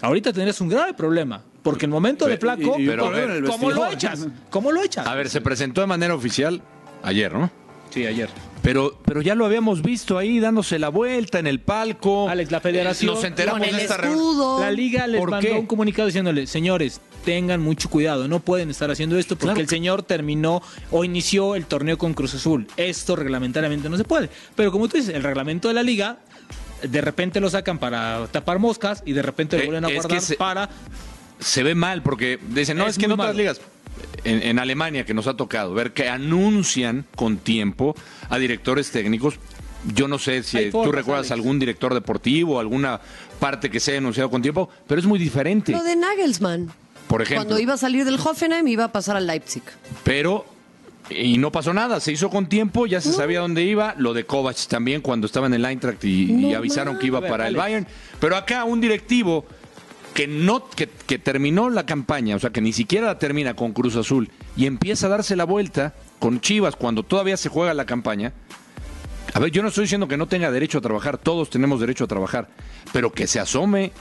[0.02, 1.42] Ahorita tendrías un grave problema.
[1.64, 4.28] Porque en el momento de flaco, y- y- pero, ¿cómo, ver, lo echas?
[4.52, 5.08] ¿Cómo lo echas?
[5.08, 6.62] A ver, se presentó de manera oficial
[7.02, 7.50] ayer, ¿no?
[7.90, 8.30] Sí, ayer.
[8.66, 12.28] Pero, pero ya lo habíamos visto ahí dándose la vuelta en el palco.
[12.28, 14.20] Alex, la federación- Nos enteramos Con el de esta reunión.
[14.20, 14.60] escudo.
[14.60, 15.54] La liga les ¿Por mandó qué?
[15.54, 19.62] un comunicado diciéndole, señores, tengan mucho cuidado, no pueden estar haciendo esto porque Claro.
[19.62, 22.68] el señor terminó o inició el torneo con Cruz Azul.
[22.76, 24.30] Esto reglamentariamente no se puede.
[24.56, 26.18] Pero como tú dices, el reglamento de la liga,
[26.82, 29.94] de repente lo sacan para tapar moscas y de repente Eh, lo vuelven a es
[29.94, 30.70] que guardar se- para...
[31.40, 33.38] Se ve mal porque dicen, no, Es es, que en otras malo.
[33.38, 33.62] ligas,
[34.24, 37.96] en, en Alemania que nos ha tocado ver que anuncian con tiempo
[38.30, 39.36] a directores técnicos.
[39.94, 41.32] Yo no sé si Hay tú formas, recuerdas Alex.
[41.32, 43.00] algún director deportivo, alguna
[43.40, 45.72] parte que se haya anunciado con tiempo, pero es muy diferente.
[45.72, 46.72] Lo de Nagelsmann.
[47.08, 47.46] Por ejemplo.
[47.46, 49.62] Cuando iba a salir del Hoffenheim, iba a pasar al Leipzig.
[50.04, 50.46] Pero
[51.10, 54.26] y no pasó nada, se hizo con tiempo, ya se sabía dónde iba, lo de
[54.26, 57.56] Kovac también cuando estaba en el Eintracht y, avisaron que iba ver, para el.
[57.56, 57.86] Bayern,
[58.20, 59.46] pero acá un directivo
[60.16, 63.74] que no que, que terminó la campaña, o sea, que ni siquiera la termina con
[63.74, 67.86] Cruz Azul y empieza a darse la vuelta con Chivas cuando todavía se juega la
[67.86, 68.32] campaña.
[69.34, 72.06] A ver, yo no estoy diciendo que no tenga derecho a trabajar, todos tenemos derecho
[72.06, 72.48] a trabajar,
[72.94, 73.92] pero que se asome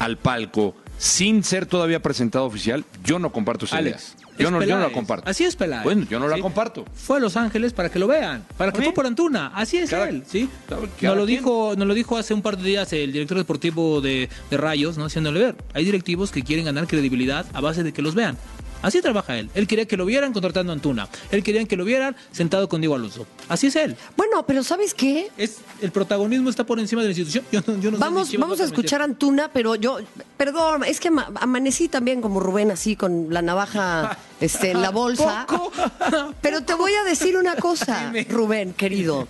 [0.00, 3.96] al palco sin ser todavía presentado oficial, yo no comparto esa idea.
[4.38, 5.28] Yo no, yo no la comparto.
[5.28, 5.82] Así es Peláez.
[5.84, 6.42] Bueno, yo no la ¿sí?
[6.42, 6.84] comparto.
[6.94, 9.48] Fue a Los Ángeles para que lo vean, para que fue por Antuna.
[9.54, 10.48] Así es Cada- él, ¿sí?
[10.68, 11.14] cada Nos quien.
[11.16, 14.56] lo, dijo, nos lo dijo hace un par de días el director deportivo de, de
[14.56, 15.06] Rayos, ¿no?
[15.06, 15.56] Haciéndole ver.
[15.74, 18.36] Hay directivos que quieren ganar credibilidad a base de que los vean.
[18.82, 19.50] Así trabaja él.
[19.54, 21.08] Él quería que lo vieran contratando a Antuna.
[21.30, 23.26] Él quería que lo vieran sentado con Diego Alonso.
[23.48, 23.96] Así es él.
[24.16, 25.30] Bueno, pero ¿sabes qué?
[25.36, 27.44] Es, el protagonismo está por encima de la institución.
[27.52, 29.04] Yo no, yo no sé Vamos, vamos a escuchar a.
[29.04, 29.98] Antuna, pero yo,
[30.36, 34.90] perdón, es que ama- amanecí también como Rubén, así con la navaja este, en la
[34.90, 35.46] bolsa.
[36.40, 39.26] Pero te voy a decir una cosa, Rubén, querido.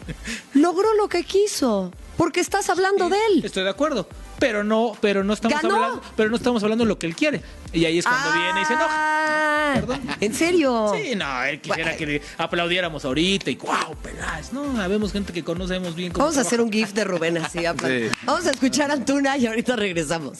[0.54, 3.44] Logró lo que quiso, porque estás hablando de él.
[3.44, 4.06] Estoy de acuerdo.
[4.40, 5.74] Pero no, pero no estamos ¿Ganó?
[5.76, 7.40] hablando, pero no estamos hablando de lo que él quiere.
[7.72, 8.88] Y ahí es cuando viene y se enoja.
[8.90, 10.00] Ah, Perdón.
[10.20, 10.92] ¿En serio?
[10.96, 14.52] Sí, no, él quisiera que le aplaudiéramos ahorita y wow, Peláez.
[14.52, 17.60] No, habemos gente que conocemos bien cómo Vamos a hacer un GIF de Rubén así.
[17.60, 18.10] Sí.
[18.24, 20.38] Vamos a escuchar a Antuna y ahorita regresamos.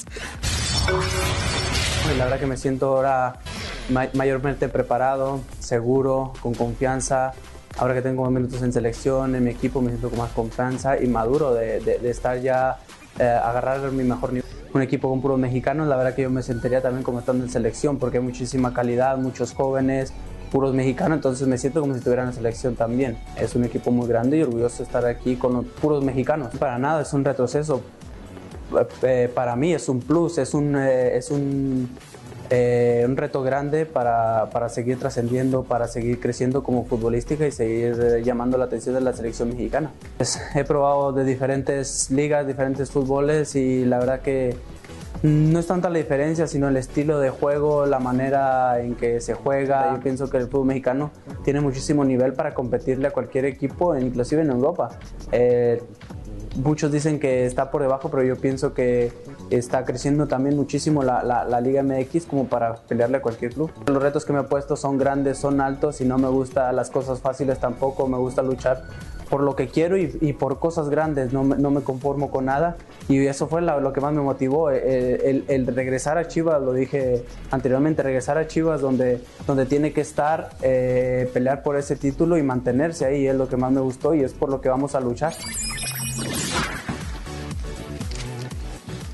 [2.19, 3.39] La verdad que me siento ahora
[3.91, 7.33] ma- mayormente preparado, seguro, con confianza.
[7.79, 11.07] Ahora que tengo minutos en selección, en mi equipo, me siento con más confianza y
[11.07, 12.79] maduro de, de- de estar ya,
[13.19, 14.49] eh, agarrar mi mejor nivel.
[14.73, 17.51] Un equipo con puros mexicanos, la verdad que yo me sentiría también como estando en
[17.51, 20.13] selección, porque hay muchísima calidad, muchos jóvenes,
[20.53, 23.19] puros mexicanos, entonces me siento como si estuviera en selección también.
[23.37, 26.55] Es un equipo muy grande y orgulloso de estar aquí con los puros mexicanos.
[26.57, 27.83] Para nada, es un retroceso
[29.03, 31.89] eh, para mí es un plus, es un, eh, es un,
[32.51, 37.99] eh, un reto grande para, para seguir trascendiendo, para seguir creciendo como futbolística y seguir
[38.01, 39.93] eh, llamando la atención de la selección mexicana.
[40.17, 44.57] Pues, he probado de diferentes ligas, diferentes fútboles y la verdad que
[45.23, 49.35] no es tanta la diferencia, sino el estilo de juego, la manera en que se
[49.35, 49.95] juega.
[49.95, 51.11] Yo pienso que el fútbol mexicano
[51.45, 54.99] tiene muchísimo nivel para competirle a cualquier equipo, inclusive en Europa.
[55.31, 55.83] Eh,
[56.57, 59.13] Muchos dicen que está por debajo, pero yo pienso que
[59.51, 63.71] está creciendo también muchísimo la, la- la Liga MX como para pelearle a cualquier club.
[63.87, 66.91] Los retos que me he puesto son grandes, son altos y no me gustan las
[66.91, 68.09] cosas fáciles tampoco.
[68.09, 68.83] Me gusta luchar
[69.31, 71.33] por lo que quiero y, por cosas grandes.
[71.33, 72.77] No no me conformo con nada
[73.09, 74.73] y eso fue lo que más me motivó.
[74.73, 79.93] eh, El, el regresar a Chivas, lo dije anteriormente, regresar a Chivas donde, donde tiene
[79.93, 83.81] que estar, eh, pelear por ese título y mantenerse ahí es lo que más me
[83.81, 85.33] gustó y es por lo que vamos a luchar.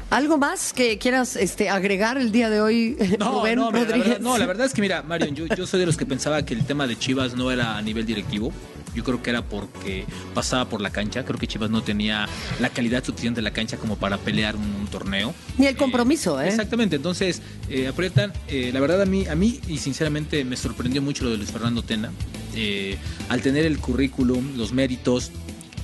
[0.09, 3.87] ¿Algo más que quieras este, agregar el día de hoy, No, Rubén no, mira, la
[3.87, 4.09] Rodríguez?
[4.09, 6.45] verdad, no, la verdad es que mira, Marion, yo, yo soy de los que pensaba
[6.45, 8.53] que el tema de Chivas no era a nivel directivo.
[8.95, 11.23] Yo creo que era porque pasaba por la cancha.
[11.25, 12.27] Creo que Chivas no tenía
[12.61, 15.35] la calidad suficiente de la cancha como para pelear un, un torneo.
[15.59, 16.49] Ni el compromiso, ¿eh?
[16.49, 18.33] Exactamente, entonces eh, aprietan.
[18.49, 21.51] eh, la verdad a mí, a mí y sinceramente me sorprendió mucho lo de Luis
[21.51, 22.11] Fernando Tena.
[22.55, 22.97] Eh,
[23.29, 25.31] al tener el currículum, los méritos,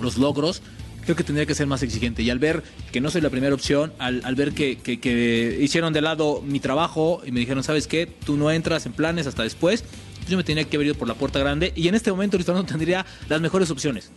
[0.00, 0.62] los logros,
[1.04, 2.22] creo que tendría que ser más exigente.
[2.22, 5.58] Y al ver que no soy la primera opción, al, al ver que, que- que
[5.60, 8.06] hicieron de lado mi trabajo y me dijeron, ¿sabes qué?
[8.06, 9.82] Tú no entras en planes hasta después.
[9.82, 12.36] pues Yo me tenía que haber ido por la puerta grande y en este momento
[12.36, 14.10] Luis Fernando tendría las mejores opciones.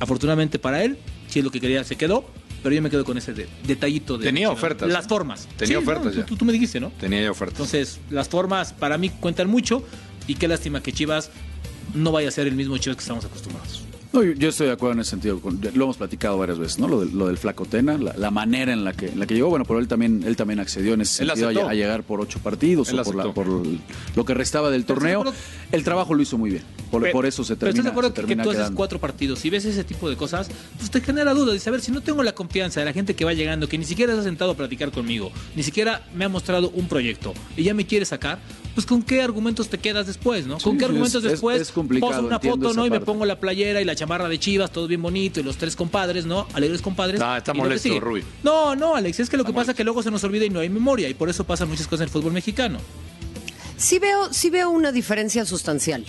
[0.00, 0.98] Afortunadamente para él,
[1.28, 2.28] si es lo que quería, se quedó.
[2.62, 5.08] Pero yo me quedo con ese de- detallito de Tenía ofertas, Las ¿eh?
[5.08, 5.46] formas.
[5.56, 6.26] Tenía Sí, ofertas no, ya.
[6.26, 6.90] tú, tú me dijiste, ¿no?
[6.98, 7.52] Tenía ya ofertas.
[7.60, 9.84] Entonces, las formas para mí cuentan mucho
[10.26, 11.30] y qué lástima que Chivas
[11.94, 13.82] no vaya a ser el mismo Chivas que estamos acostumbrados.
[14.12, 15.40] No, yo, estoy de acuerdo en ese sentido.
[15.40, 16.88] con- lo hemos platicado varias veces, ¿no?
[16.88, 19.34] Lo, del- lo del flaco Tena, la, la manera en la que en la que
[19.34, 19.48] llegó.
[19.50, 22.88] Bueno, pero él también él también accedió en ese sentido a, llegar por ocho partidos
[22.90, 23.46] Él o por, la- por
[24.14, 25.24] lo que restaba del torneo.
[25.72, 26.62] El trabajo lo hizo muy bien.
[26.90, 29.00] Por, Pero- por eso se Pero termina, estás de acuerdo que, que tú haces cuatro
[29.00, 30.48] partidos y ves ese tipo de cosas,
[30.78, 31.54] pues te genera dudas.
[31.54, 33.76] Dice, a ver, si no tengo la confianza de la gente que va llegando, que
[33.76, 37.34] ni siquiera se ha sentado a platicar conmigo, ni siquiera me ha mostrado un proyecto
[37.56, 38.38] y ya me quiere sacar,
[38.74, 40.60] pues con qué argumentos te quedas después, ¿no?
[40.60, 42.86] Sí, ¿Con qué argumentos es- después es complicado, poso una foto, ¿no?
[42.86, 45.56] Y me pongo la playera y la chamarra de Chivas, todo bien bonito, y los
[45.56, 46.46] tres compadres, ¿no?
[46.54, 47.20] Alegres compadres.
[47.20, 47.98] Ah, está molesto.
[47.98, 48.22] Rubí.
[48.44, 50.50] No, no, Alex, es que lo que pasa es que luego se nos olvida y
[50.50, 52.78] no hay memoria, y por eso pasan muchas cosas en el fútbol mexicano.
[53.76, 56.04] Sí veo, sí veo una diferencia sustancial.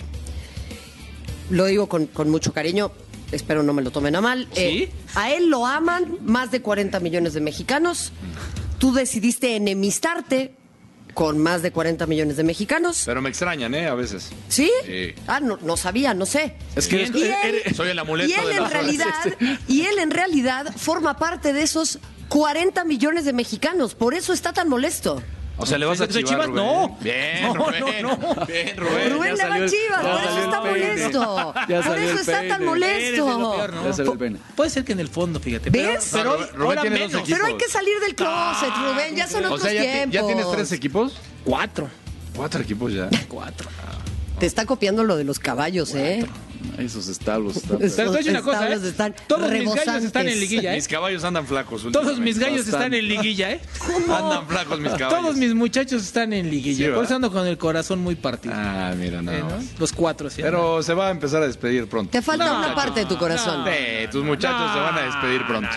[1.50, 2.92] Lo digo con, con mucho cariño,
[3.32, 4.48] espero no me lo tomen a mal.
[4.54, 5.08] Eh, ¿Sí?
[5.14, 8.12] a él lo aman más de 40 millones de mexicanos.
[8.78, 10.54] Tú decidiste enemistarte
[11.14, 13.02] con más de 40 millones de mexicanos.
[13.06, 13.86] Pero me extrañan, ¿eh?
[13.88, 14.30] A veces.
[14.48, 14.70] ¿Sí?
[14.86, 15.14] Sí.
[15.26, 16.54] Ah, no, no sabía, no sé.
[16.76, 19.14] Es que Y él- eres- soy el amuleto y él de en realidad
[19.68, 23.94] Y él en realidad forma parte de esos 40 millones de mexicanos.
[23.94, 25.22] Por eso está tan molesto.
[25.60, 26.46] O sea, le vas a ¿Soy Chivas, Chivas?
[26.46, 26.64] Rubén?
[26.64, 26.96] No.
[27.00, 28.02] Bien, No, Rubén.
[28.02, 28.46] no, no.
[28.46, 29.12] Bien, Rubén.
[29.12, 31.52] Rubén le va a Chivas, por eso está molesto.
[31.84, 33.26] Por eso está tan molesto.
[33.26, 33.84] peor, ¿no?
[33.84, 34.38] Ya salió el pene.
[34.54, 35.70] Puede ser que en el fondo, fíjate.
[35.72, 36.10] pero- ¿Ves?
[36.12, 37.22] Pero, Rubén ahora tiene dos menos.
[37.22, 37.38] equipos.
[37.38, 39.16] Pero hay que salir del closet, Rubén.
[39.16, 40.14] Ya son O otros sea, ya, ti- tiempos.
[40.14, 41.16] ya tienes tres equipos.
[41.44, 41.88] Cuatro.
[42.36, 43.08] Cuatro equipos ya.
[43.28, 43.68] Cuatro.
[44.38, 46.24] Te está copiando lo de los caballos, ¿eh?
[46.78, 47.78] Esos establos están.
[47.78, 48.78] Pero te voy a decir una cosa, ¿eh?
[48.82, 50.76] están Todos mis gallos están en liguilla, ¿eh?
[50.76, 51.86] Mis caballos andan flacos.
[51.92, 53.60] Todos mis gallos están en liguilla, ¿eh?
[54.08, 55.20] Andan flacos mis caballos.
[55.20, 56.86] Todos mis muchachos están en liguilla.
[56.86, 58.54] Sí, Por eso ando con el corazón muy partido.
[58.56, 59.50] Ah, mira, ¿eh, nada no?
[59.50, 59.64] más.
[59.78, 60.42] Los cuatro, sí.
[60.42, 62.10] Pero se va a empezar a despedir pronto.
[62.10, 63.64] Te falta No, una parte de tu corazón.
[63.66, 65.68] Sí, tus muchachos se van a despedir pronto.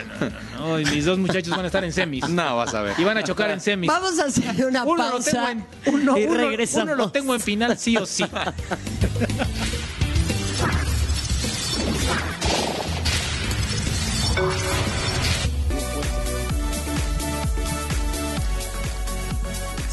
[0.59, 2.27] No, no, y mis dos muchachos van a estar en semis.
[2.29, 2.95] No, vas a ver.
[2.97, 3.87] Y van a chocar en semis.
[3.89, 6.85] Vamos a hacer una uno lo pausa tengo en uno, y uno- regresamos.
[6.85, 8.23] uno lo tengo en final sí o sí.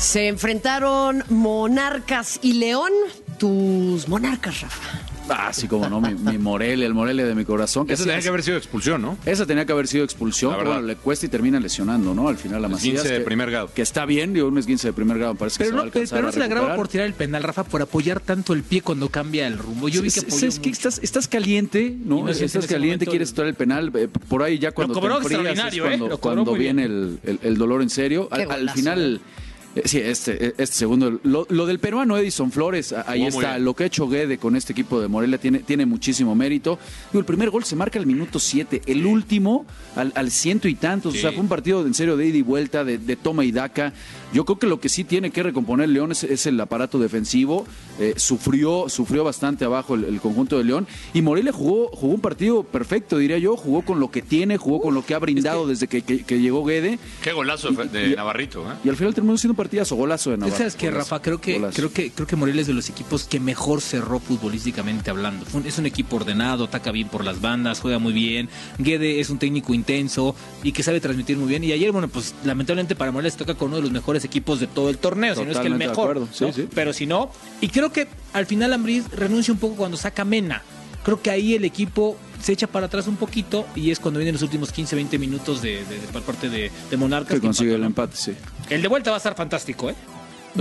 [0.09, 2.91] Se enfrentaron Monarcas y León.
[3.39, 5.01] Tus Monarcas, Rafa.
[5.29, 7.87] Ah, sí, como no, mi, mi Morelia, el Morelia de mi corazón.
[7.87, 9.19] Sí tenía es- que haber sido expulsión, ¿no?
[9.27, 12.29] Esa tenía que haber sido expulsión, La pero bueno, le cuesta y termina lesionando, ¿no?
[12.29, 12.95] Al final la Macías.
[12.95, 13.71] Esguince de que- primer grado.
[13.75, 15.83] Que está bien, digo, un esguince de primer grado, me parece que Pero se va
[15.83, 16.77] a no, pero, alcanzar pero no se le agrava recuperar.
[16.79, 19.91] por tirar el penal, Rafa, por apoyar tanto el pie cuando cambia el rumbo.
[19.91, 22.23] Yo vi que apoyó es que estás, estás caliente, ¿no?
[22.23, 23.93] No estás caliente, momento quieres tirar el penal.
[23.95, 25.81] eh, por ahí ya cuando te cobró enfrías es ¿eh?
[25.81, 28.29] cuando, Lo cobró cuando muy viene el, el- el dolor en serio.
[28.33, 29.48] Al, final, eh,
[29.85, 31.21] sí, este, este segundo.
[31.23, 33.59] Lo, lo del peruano Edison Flores, ahí está.
[33.59, 36.79] Lo que ha hecho Guede con este equipo de Morelia tiene, tiene muchísimo mérito.
[37.13, 40.75] Digo, el primer gol se marca al minuto 7, el último al, al ciento y
[40.75, 41.15] tantos.
[41.15, 43.53] O sea, fue un partido en serio de ida y vuelta, de, de toma y
[43.53, 43.93] daca.
[44.33, 47.67] Yo creo que lo que sí tiene que recomponer León es, es el aparato defensivo.
[47.99, 50.87] Eh, sufrió, sufrió bastante abajo el, el conjunto de León.
[51.15, 53.57] Y Morelia jugó, jugó un partido perfecto, diría yo.
[53.57, 56.41] Jugó con lo que tiene, jugó con lo que ha brindado desde que, que- que
[56.41, 56.99] llegó Guede.
[57.23, 58.75] Qué golazo de, de Y- Navarrito, ¿eh?
[58.85, 60.57] Y al final terminó siendo un partidazo, golazo de Navarro.
[60.59, 61.21] ¿Sabes qué, Rafa?
[61.23, 61.77] Creo que, golazo.
[61.77, 65.45] creo que creo que Morelia es de los equipos que mejor cerró futbolísticamente hablando.
[65.65, 68.49] Es un equipo ordenado, ataca bien por las bandas, juega muy bien.
[68.79, 71.65] Guede es un técnico intenso y que sabe transmitir muy bien.
[71.65, 74.61] Y ayer, bueno, pues lamentablemente para Morelia se toca con uno de los mejores equipos
[74.61, 76.05] de todo el torneo, si no es que el Totalmente de mejor.
[76.11, 76.53] acuerdo, sí, ¿no?
[76.53, 76.69] sí.
[76.75, 77.31] Pero si no,
[77.61, 80.63] y creo que al final Ambriz renuncia un poco cuando saca Mena.
[81.05, 84.35] Creo que ahí el equipo se echa para atrás un poquito y es cuando vienen
[84.35, 87.35] los últimos 15, 20 minutos de, de- parte de, Monarcas.
[87.35, 88.35] Que consigue el empate, sí.
[88.69, 89.95] El de vuelta va a estar fantástico, ¿eh?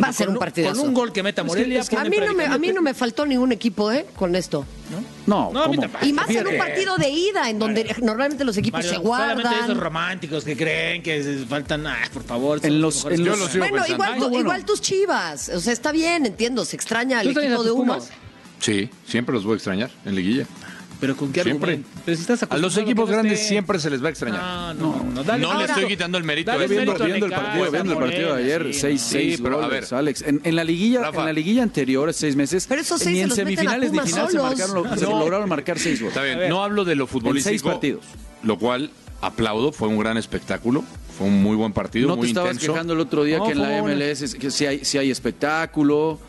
[0.04, 0.78] Va a ser Con un partidazo.
[0.80, 1.82] Con un gol que meta Morelia.
[1.98, 4.06] A mí, no me, a mí no me faltó ningún equipo, ¿eh?
[4.16, 4.66] Con esto.
[5.26, 5.82] No, No, a mí ¿cómo?
[5.82, 6.06] tampoco.
[6.06, 9.42] Y más en un partido de ida, en donde normalmente los equipos Mario, se solamente
[9.50, 9.80] esos guardan.
[9.80, 12.60] románticos que creen que faltan, ah, por favor.
[12.64, 13.52] En los los- en los- Yo lo juegan.
[13.52, 14.44] sigo Bueno, igual, Ay, tu- no, bueno.
[14.44, 15.50] igual tus chivas.
[15.50, 16.64] O sea, está bien, entiendo.
[16.66, 17.98] Se extraña ¿Tú al extrañas equipo de uno.
[18.60, 20.46] Sí, siempre los voy a extrañar en liguilla.
[21.00, 21.74] Pero con qué Siempre.
[21.74, 22.02] argumento?
[22.06, 24.42] Pero si estás A los equipos no grandes esté- siempre se les va a extrañar.
[24.42, 25.24] No, no, no.
[25.24, 27.72] Dale, no le ahora- estoy quitando el mérito Dale Viendo, mérito a viendo el partido,
[27.72, 29.08] viendo el partido de ayer, sí, 6 no.
[29.10, 30.00] seis Sí, pero a goles, ver.
[30.00, 30.22] Alex.
[30.24, 31.20] En, en la liguilla, Rafa.
[31.20, 34.10] en la liguilla anterior, seis meses, Pero esos seis ni se en semifinales ni Pumas
[34.12, 35.20] final se, marcaron, se No.
[35.20, 36.16] lograron marcar seis goles.
[36.18, 37.50] Está bien, no hablo de lo futbolístico.
[37.52, 38.04] seis partidos.
[38.42, 38.90] Lo cual
[39.22, 40.84] aplaudo, fue un gran espectáculo,
[41.16, 42.74] fue un muy buen partido, No te muy estabas intenso.
[42.74, 45.12] quejando el otro día No, que en la MLS es- que si hay, si hay
[45.12, 46.20] espectáculo,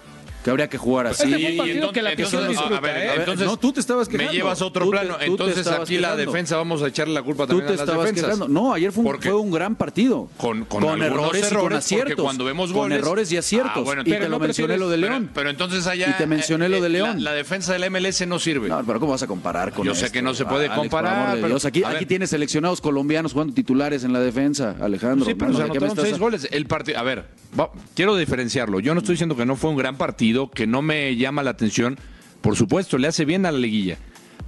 [0.44, 1.24] que habría que jugar así.
[1.24, 3.10] Este fue un partido que la afición entonces, disfruta, a ver, ¿eh?
[3.18, 4.32] entonces, No, tú te estabas quejando.
[4.32, 5.14] Me llevas a otro Tú plano.
[5.14, 7.76] tú te entonces aquí la defensa vamos a echarle la culpa Tú también te a
[7.76, 8.24] las estabas defensas.
[8.36, 8.48] quejando.
[8.48, 10.28] No, ayer fue un, fue un gran partido.
[10.36, 12.22] con, con, algunos errores, y con aciertos.
[12.24, 13.72] cuando vemos con goles errores y aciertos.
[13.76, 15.30] Ah, bueno, y pero te lo no mencioné prefieres- lo de pero, León.
[15.34, 17.24] pero entonces allá Y te mencioné lo de eh, León.
[17.24, 18.68] La, la defensa del MLS no sirve.
[18.68, 21.58] No, pero ¿cómo vas a comparar con Yo sé que no se puede comparar, pero-.
[21.64, 25.26] Aquí, tienes seleccionados colombianos jugando titulares en la defensa, Alejandro.
[25.26, 26.48] Sí, pero No, se ¿de qué me anotaron seis goles.
[26.50, 27.24] El partido, a ver,
[27.94, 28.80] quiero diferenciarlo.
[28.80, 31.50] Yo no estoy diciendo que no fue un gran partido, que no me llama la
[31.50, 31.98] atención.
[32.40, 33.98] Por supuesto, le hace bien a la liguilla.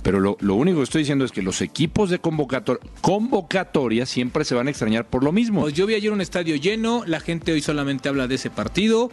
[0.03, 4.45] Pero lo, lo único que estoy diciendo es que los equipos de convocator- convocatoria siempre
[4.45, 5.61] se van a extrañar por lo mismo.
[5.61, 9.11] Pues yo vi ayer un estadio lleno, la gente hoy solamente habla de ese partido.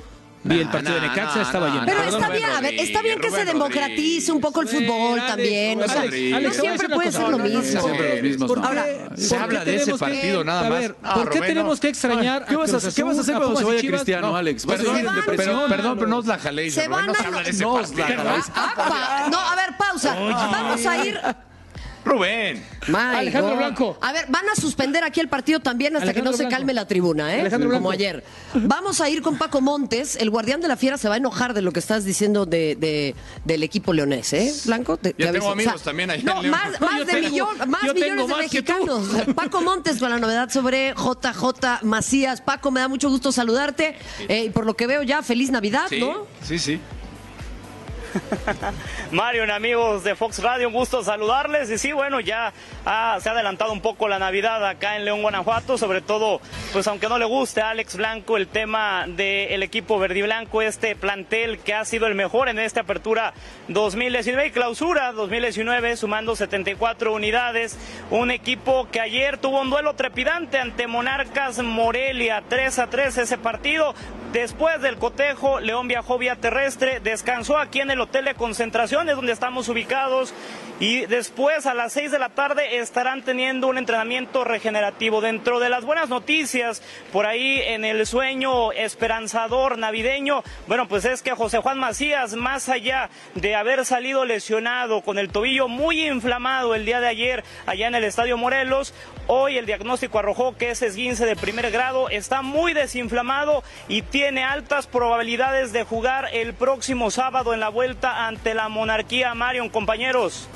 [0.48, 1.86] Vi el partido de Necaxa, nah, estaba nah, lleno.
[1.86, 5.20] Pero está bien, a ver, está bien que se Rodríguez, democratice un poco el fútbol
[5.28, 5.82] también.
[5.82, 7.62] O sea, no siempre puede ser lo mismo.
[7.62, 8.64] siempre los mismos, ¿Por no.
[8.64, 8.86] qué- Ahora,
[9.18, 10.80] se habla de ese tenemos que- partido nada a más.
[10.80, 12.94] ver, Ah, ¿por qué tenemos que extrañar ¿Qué vas a hacer?
[12.94, 14.02] ¿Qué vas a hacer Azul, cuando se y vaya Chivas?
[14.02, 14.66] Cristiano, No, Alex?
[14.66, 16.74] ¿Vas a perdón, pero- no os la jaléis.
[16.74, 18.52] Se van a- No os la jaléis.
[19.32, 20.16] No, a ver, pausa.
[20.16, 21.20] Vamos a ir.
[22.08, 22.64] Rubén.
[22.88, 23.58] My Alejandro God.
[23.58, 23.98] Blanco.
[24.02, 26.74] A ver, van a suspender aquí el partido también hasta Alejandro que no se calme
[26.74, 27.42] la tribuna, ¿eh?
[27.42, 27.92] Alejandro Como Blanco.
[27.92, 28.24] ayer.
[28.54, 30.16] Vamos a ir con Paco Montes.
[30.16, 32.76] El guardián de la fiera se va a enojar de lo que estás diciendo de,
[32.76, 33.16] de-
[33.46, 34.54] del equipo leonés, ¿eh?
[34.66, 36.52] Blanco, te, te Ya tengo amigos también allá No, en León.
[36.52, 39.08] más, más Yo de tengo- millón, más yo millones de más mexicanos.
[39.36, 42.42] Paco Montes con la novedad sobre JJ Macías.
[42.42, 43.96] Paco, me da mucho gusto saludarte.
[44.28, 46.26] Eh, y por lo que veo ya, feliz Navidad, Sí, ¿no?
[46.44, 46.80] sí, sí.
[49.12, 51.70] Mario, amigos de Fox Radio, un gusto saludarles.
[51.70, 52.54] Y sí, bueno, ya
[52.86, 55.78] ah, se ha adelantado un poco la Navidad acá en León, Guanajuato.
[55.78, 56.42] Sobre todo,
[56.74, 60.62] pues aunque no le guste a Alex Blanco el tema del equipo verde y blanco,
[60.62, 63.34] este plantel que ha sido el mejor en esta apertura
[63.68, 67.78] 2019 y clausura 2019, sumando 74 unidades.
[68.10, 73.38] Un equipo que ayer tuvo un duelo trepidante ante Monarcas Morelia, 3 a 3 ese
[73.38, 73.94] partido.
[74.34, 79.32] Después del cotejo, León viajó vía terrestre, descansó aquí en el hotel de concentraciones donde
[79.32, 80.34] estamos ubicados
[80.82, 85.22] y después a las 6 de la tarde estarán teniendo un entrenamiento regenerativo.
[85.22, 91.24] Dentro de las buenas noticias, por ahí en el sueño esperanzador navideño, bueno, pues es
[91.24, 96.76] que José Juan Macías, más allá de haber salido lesionado con el tobillo muy inflamado
[96.76, 98.94] el día de ayer allá en el Estadio Morelos,
[99.28, 104.17] hoy el diagnóstico arrojó que ese esguince de primer grado está muy desinflamado y tiene
[104.26, 110.48] altas probabilidades de jugar el próximo sábado en la vuelta ante la monarquía Marion, compañeros.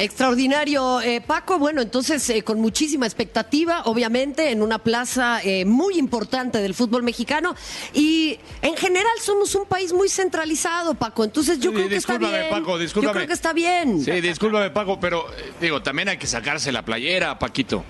[0.00, 1.58] Extraordinario, eh, Paco.
[1.58, 7.02] Bueno, entonces eh, con muchísima expectativa, obviamente, en una plaza eh, muy importante del fútbol
[7.02, 7.56] mexicano.
[7.94, 11.24] Y en general somos un país muy centralizado, Paco.
[11.24, 12.50] Entonces yo Sí, creo que está discúlpame, bien.
[12.54, 13.12] Paco, Yo discúlpame.
[13.14, 14.04] creo que está bien.
[14.04, 17.84] Sí, discúlpame, Paco, pero eh, digo, también hay que sacarse la playera, Paquito.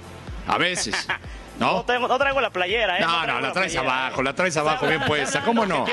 [0.47, 0.95] A veces.
[1.59, 1.83] No, ¿No?
[1.85, 3.01] traigo, no traigo la playera, ¿eh?
[3.01, 4.25] No, no, la traes playera, abajo, ¿eh?
[4.25, 5.43] la traes abajo, bien puesta.
[5.43, 5.85] ¿Cómo no?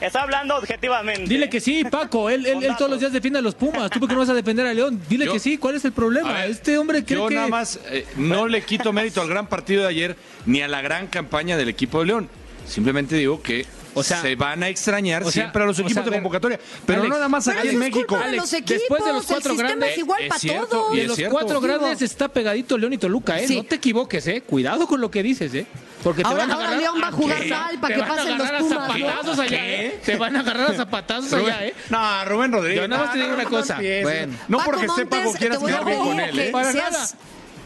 [0.00, 1.24] Está hablando objetivamente.
[1.28, 2.28] Dile que sí, Paco.
[2.28, 3.90] Él, él, él todos los días defiende a los Pumas.
[3.90, 5.00] ¿Tú por qué no vas a defender a León?
[5.08, 5.58] Dile Yo- que sí.
[5.58, 6.32] ¿Cuál es el problema?
[6.32, 7.34] ver, este hombre cree Yo que...
[7.36, 10.80] nada más eh, no le quito mérito al gran partido de ayer ni a la
[10.80, 12.28] gran campaña del equipo de León.
[12.66, 15.82] Simplemente digo que O sea, se van a extrañar o sea, siempre a los o
[15.82, 16.60] equipos sea, a de convocatoria.
[16.86, 18.16] Pero Alex, no nada más aquí en México.
[18.16, 18.78] Alex, los equipos.
[18.80, 20.94] después de los cuatro el sistema grandes, es igual es para cierto, todos.
[20.94, 21.32] y De los cierto.
[21.34, 23.46] cuatro grandes está pegadito León y Toluca, ¿eh?
[23.46, 23.56] Sí.
[23.56, 24.42] No te equivoques, ¿eh?
[24.42, 25.66] Cuidado con lo que dices, ¿eh?
[26.02, 26.82] Porque te Ahora- van a ahora agarrar...
[26.82, 27.48] León va a jugar ¿Qué?
[27.50, 29.06] mal para Te que van a pasen los agarrar a Pumas, ¿no?
[29.06, 30.00] zapatazos allá, ¿eh?
[30.04, 31.74] Te van a agarrar a zapatazos allá, ¿eh?
[31.90, 32.80] No, Rubén Rodríguez.
[32.82, 33.76] Yo nada más te digo una cosa.
[34.02, 34.34] Bueno.
[34.48, 36.50] No porque esté Paco Montes, quieras te voy a quedar bien con él, ¿eh?
[36.50, 37.08] Para nada.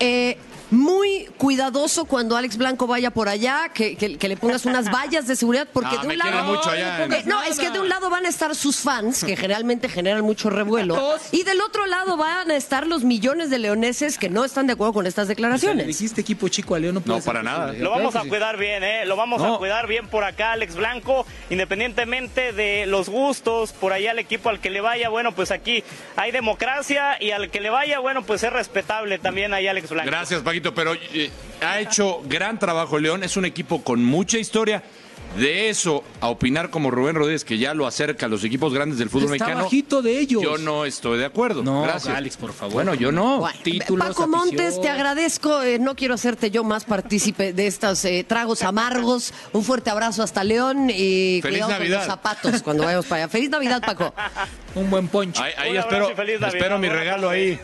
[0.01, 0.39] eh,
[0.71, 5.27] muy cuidadoso cuando Alex Blanco vaya por allá, que, que- que le pongas unas vallas
[5.27, 6.45] de seguridad, porque No, de un lado.
[6.55, 9.25] mucho allá en- Eh, no, es que de un lado van a estar sus fans,
[9.25, 13.59] que generalmente generan mucho revuelo, y del otro lado van a estar los millones de
[13.59, 15.87] leoneses que no están de acuerdo con estas O sea, le declaraciones.
[15.87, 17.73] dijiste equipo chico a León, no para nada.
[17.73, 19.07] Lo vamos a cuidar bien, ¿eh?
[19.07, 19.55] Lo vamos No.
[19.55, 24.49] a cuidar bien por acá, Alex Blanco, independientemente de los gustos, por allá el equipo
[24.49, 25.83] al que le vaya, bueno, pues aquí
[26.17, 30.11] hay democracia y al que le vaya, bueno, pues es respetable también ahí Alex Blanco.
[30.11, 31.31] Gracias, Paquito, pero eh,
[31.63, 34.83] ha hecho gran trabajo León, es un equipo con mucha historia.
[35.37, 38.99] De eso a opinar como Rubén Rodríguez, que ya lo acerca a los equipos grandes
[38.99, 40.43] del fútbol Está mexicano, bajito de ellos.
[40.43, 41.63] yo no estoy de acuerdo.
[41.63, 42.17] No, Gracias.
[42.17, 42.73] Alex, por favor.
[42.73, 43.41] Bueno, yo no.
[43.41, 44.83] Bueno, Títulos, Paco Montes, afición.
[44.83, 45.63] te agradezco.
[45.63, 49.35] eh, no quiero hacerte yo más partícipe de estos eh, tragos amargos.
[49.53, 51.99] Un fuerte abrazo hasta León y Feliz cuidado con Navidad.
[51.99, 53.29] los zapatos cuando vayamos para allá.
[53.29, 54.15] Feliz Navidad, Paco.
[54.75, 55.43] Un buen poncho.
[55.43, 57.59] Ahí, espero, feliz Navidad, espero mi regalo ahí.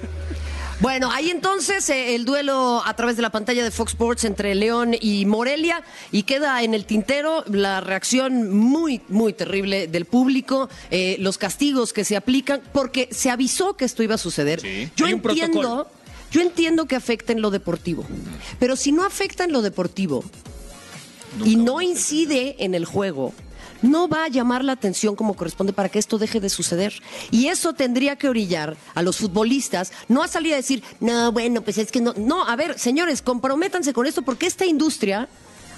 [0.83, 4.53] Bueno, ahí entonces eh, el duelo a través de la pantalla de Fox Sports entre
[4.57, 10.69] León y Morelia y queda en el tintero la reacción muy, muy terrible del público,
[10.91, 14.61] eh, los castigos que se aplican, porque se avisó que esto iba a suceder.
[14.61, 14.91] Sí.
[14.97, 15.89] Yo Hay entiendo,
[16.33, 18.05] yo entiendo que afecta en lo deportivo,
[18.59, 20.25] pero si no afecta en lo deportivo
[21.45, 23.33] y no incide en el juego,
[23.83, 26.95] no va a llamar la atención como corresponde para que esto deje de suceder.
[27.31, 31.63] Y eso tendría que orillar a los futbolistas, no a salir a decir, no, bueno,
[31.63, 32.15] pues es que no.
[32.17, 35.29] No, a ver, señores, comprométanse con esto porque esta industria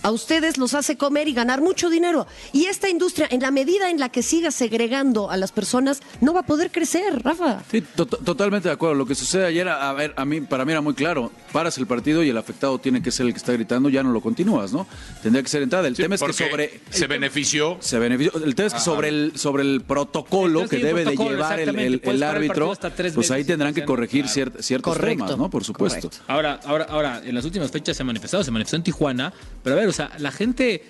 [0.05, 2.27] a ustedes los hace comer y ganar mucho dinero.
[2.53, 6.33] Y esta industria, en la medida en la que siga segregando a las personas, no
[6.35, 7.63] va a poder crecer, Rafa.
[7.71, 8.95] Sí, to- totalmente de acuerdo.
[8.95, 11.33] Lo que sucede ayer, a ver, a mí, para mí era muy claro.
[11.53, 14.13] Paras el partido y el afectado tiene que ser el que está gritando, ya no
[14.13, 14.87] lo continúas, ¿no?
[15.23, 15.89] Tendría que ser entrada.
[15.89, 16.81] El Sí, tema es que sobre.
[16.91, 17.79] se benefició.
[17.81, 18.45] Se benefició.
[18.45, 22.23] El tema es que sobre el, sobre el protocolo que debe de llevar el, el-
[22.23, 22.75] árbitro,
[23.15, 23.87] pues ahí tendrán que claro.
[23.87, 25.25] corregir ciert- ciertos Correcto.
[25.25, 25.49] temas, ¿no?
[25.49, 26.09] Por supuesto.
[26.11, 26.25] Correcto.
[26.33, 29.77] Ahora, ahora, ahora, en las últimas fechas se ha manifestado, se manifestó en Tijuana, pero
[29.77, 30.83] a ver, sea, la gente,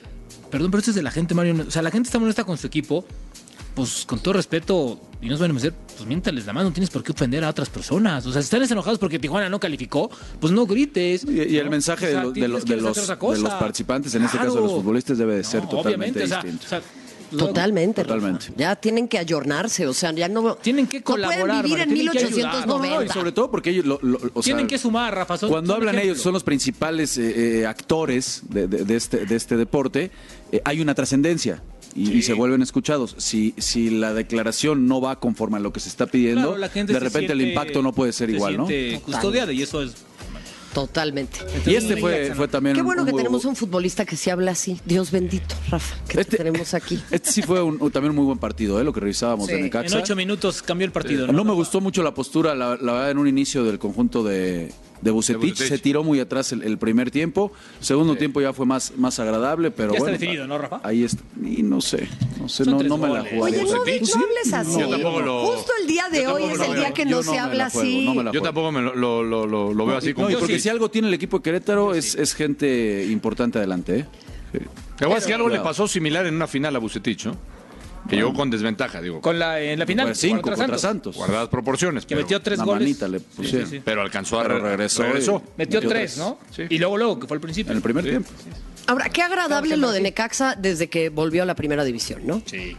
[0.50, 2.56] perdón, pero esto es de la gente, Mario, o sea, la gente está molesta con
[2.58, 3.04] su equipo,
[3.74, 6.72] pues con todo respeto, y no se van a hacer, pues miéntales la mano, no
[6.72, 9.58] tienes por qué ofender a otras personas, o sea, si están enojados porque Tijuana no
[9.58, 11.24] calificó, pues no grites.
[11.24, 11.70] Y, y el ¿no?
[11.72, 13.40] mensaje O sea, de, los- de tienes los, que de, los, hacer otra de cosa.
[13.42, 16.26] los participantes, en este caso de los futbolistas, debe de No, ser totalmente obviamente, o
[16.28, 16.66] sea, distinto.
[16.66, 16.82] o sea,
[17.34, 18.14] luego- Totalmente, Rafa.
[18.14, 18.52] Totalmente.
[18.56, 21.88] Ya tienen que ayornarse, o sea, ya no Tienen que no colaborar, pueden vivir en
[21.90, 22.52] Mario, tienen que ayudar.
[22.66, 22.96] 1890.
[22.96, 25.36] No, y sobre todo porque ellos, lo- lo- o sea, Tienen que sumar, Rafa.
[25.36, 26.12] son- cuando son hablan ejemplo.
[26.12, 30.10] ellos, son los principales eh, eh, actores de, de- de este, de este deporte,
[30.52, 31.62] eh, hay una trascendencia.
[31.96, 33.14] Y, y se vuelven escuchados.
[33.18, 36.68] Si, si la declaración no va conforme a lo que se está pidiendo, Claro, la
[36.68, 38.66] gente de repente el impacto no puede ser se igual, ¿no?
[39.04, 39.94] custodiada y eso es
[40.74, 41.38] Totalmente.
[41.66, 44.50] Y este fue, fue también Qué bueno un que tenemos un futbolista que se habla
[44.50, 44.80] así.
[44.84, 47.00] Dios bendito, Rafa, que te Este- tenemos aquí.
[47.10, 48.84] Este sí fue un- también un muy buen partido, ¿eh?
[48.84, 49.52] lo que revisábamos Sí.
[49.52, 49.96] de En Necaxa.
[49.98, 51.28] ocho minutos cambió el partido.
[51.28, 54.72] No me gustó mucho la postura, la, la verdad, en un inicio del conjunto de,
[55.04, 55.54] de Bucetich.
[55.56, 57.52] Se tiró muy atrás el, el primer tiempo.
[57.80, 60.18] Segundo tiempo ya fue más, más agradable, pero Ya está bueno.
[60.18, 60.80] definido, ¿no, Rafa?
[60.82, 61.22] Ahí está.
[61.44, 62.08] Y no sé,
[62.40, 63.62] no sé, no, no me la jugaría.
[63.62, 64.80] Oye, no, no hables así.
[64.80, 67.66] Yo tampoco lo- Justo el día de hoy es el día que no se habla
[67.66, 68.06] así.
[68.06, 70.54] no me la Yo tampoco me lo, lo- lo- lo- lo veo así como porque
[70.56, 70.60] sí.
[70.62, 73.98] si algo tiene el equipo de Querétaro es, es gente importante adelante.
[74.00, 74.06] ¿eh?
[74.98, 77.36] Decir que algo le pasó similar en una final a Bucetich, ¿no?
[78.08, 79.20] Que llegó con desventaja, digo.
[79.20, 80.06] Con la, en la final.
[80.08, 81.14] Pues cinco contra contra Santos.
[81.14, 81.16] Santos.
[81.16, 82.04] Guardadas proporciones.
[82.04, 82.80] Que pero, metió tres goles.
[82.82, 83.68] manita le pusieron.
[83.68, 83.82] sí, sí.
[83.84, 86.18] pero alcanzó a Pero re- regresó y- Metió, Metió tres, tres.
[86.18, 86.38] ¿no?
[86.54, 86.62] Sí.
[86.68, 87.70] Y luego, luego, que fue al principio.
[87.72, 88.28] En el primer tiempo.
[88.86, 92.42] Ahora, qué agradable lo de Necaxa desde que volvió a la primera división, ¿no?
[92.44, 92.76] Sí.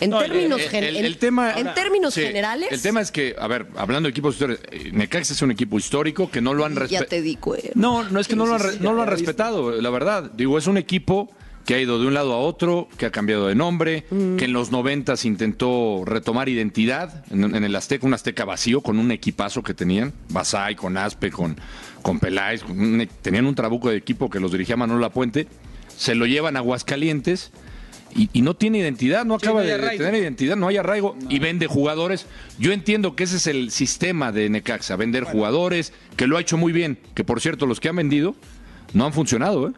[0.00, 2.70] En No, términos, El- tema, en términos Sí, generales.
[2.70, 5.78] El tema es que, a ver, hablando de equipos históricos, eh, Necaxa es un equipo
[5.78, 7.08] histórico que no lo han Ya respetado.
[7.08, 7.68] te di cuenta.
[7.74, 10.30] No, no es que no lo han, no lo han respetado, la verdad.
[10.34, 11.30] Digo, es un equipo
[11.66, 14.04] que ha ido de un lado a otro, que ha cambiado de nombre,
[14.38, 19.00] que en los noventas intentó retomar identidad en, en el Azteca, un Azteca vacío con
[19.00, 21.56] un equipazo que tenían, Basay, con Aspe, con,
[22.02, 25.48] con Peláez, con un e- tenían un trabuco de equipo que los dirigía Manuel Lapuente,
[25.96, 27.50] se lo llevan a Aguascalientes
[28.14, 31.40] y, y no tiene identidad, no acaba no de, tener identidad, no hay arraigo y
[31.40, 32.26] vende jugadores.
[32.60, 36.56] Yo entiendo que ese es el sistema de Necaxa, vender jugadores, que lo ha hecho
[36.56, 38.36] muy bien, que por cierto los que han vendido
[38.94, 39.72] no han funcionado, ¿eh?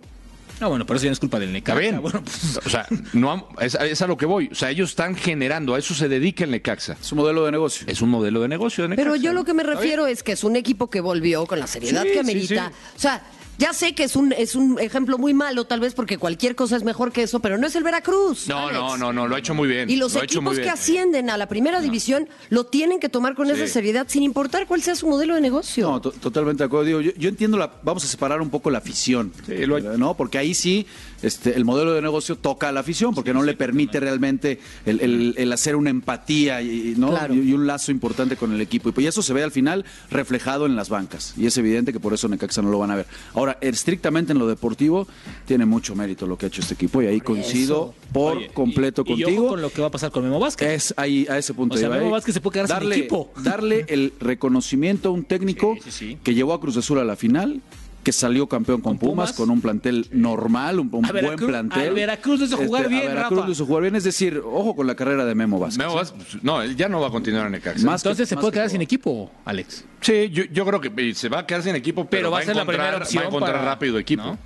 [0.60, 1.80] No, bueno, pero eso ya no es culpa del Está Necaxa.
[1.80, 2.00] bien.
[2.02, 4.48] Bueno, pues, O sea, no es, es a lo que voy.
[4.50, 6.96] O sea, ellos están generando, a eso se dedica el Necaxa.
[7.00, 7.86] Es un modelo de negocio.
[7.88, 9.10] Es un modelo de negocio de Necaxa.
[9.10, 11.66] Pero yo lo que me refiero es que es un equipo que volvió con la
[11.66, 12.68] seriedad Sí, que sí, amerita.
[12.68, 12.96] sí.
[12.96, 13.22] O sea,
[13.58, 16.76] ya sé que es un, es un ejemplo muy malo, tal vez porque cualquier cosa
[16.76, 18.48] es mejor que eso, pero no es el Veracruz.
[18.48, 18.74] No, Alex.
[18.78, 19.90] no, no, no, lo ha hecho muy bien.
[19.90, 23.50] Y los lo equipos que ascienden a la primera división lo tienen que tomar con
[23.50, 25.90] esa seriedad, sin importar cuál sea su modelo de negocio.
[25.90, 26.84] No, to- totalmente de acuerdo.
[26.86, 29.82] Digo, yo, yo entiendo la, vamos a separar un poco la afición, Sí, lo hay.
[29.98, 30.14] ¿no?
[30.16, 30.86] Porque ahí sí,
[31.22, 35.00] este, el modelo de negocio toca a la afición, porque no le permite realmente el,
[35.00, 37.10] el- el hacer una empatía y, ¿no?
[37.10, 37.34] Claro.
[37.34, 38.88] y, y un lazo importante con el equipo.
[38.88, 41.34] Y pues eso se ve al final reflejado en las bancas.
[41.36, 43.06] Y es evidente que por eso Necaxa no lo van a ver.
[43.34, 45.06] Ahora, estrictamente en lo deportivo,
[45.46, 47.02] tiene mucho mérito lo que ha hecho este equipo.
[47.02, 49.42] Y ahí coincido por oye, completo y, y contigo.
[49.44, 50.68] ojo con lo que va a pasar con Memo Vázquez.
[50.68, 51.74] Es ahí a ese punto.
[51.74, 52.10] O sea, Memo ¿eh?
[52.12, 53.32] Vázquez se puede quedar sin darle, equipo.
[53.42, 56.18] Darle el reconocimiento a un técnico Sí, sí, sí.
[56.22, 57.60] que llevó a Cruz Azul a la final,
[58.08, 59.36] que salió campeón con, Con Pumas, Pumas.
[59.36, 61.78] con un plantel normal, un, un A buen Veracruz- plantel.
[61.82, 63.46] Este, a Veracruz lo hizo jugar bien, A Veracruz Rafa.
[63.46, 65.76] lo hizo jugar bien, es decir, ojo con la carrera de Memo Vázquez.
[65.78, 67.84] Memo Vázquez, pues, no, él ya no va a continuar en Necaxa.
[67.84, 69.84] Más que- Entonces se más puede que quedar sin equipo, Alex.
[70.00, 72.38] Sí, yo, yo creo que eh, se va a quedar sin equipo, pero, Pero va
[72.38, 74.22] a ser la encontrar, primera opción va a encontrar para- rápido equipo.
[74.22, 74.38] ¿no?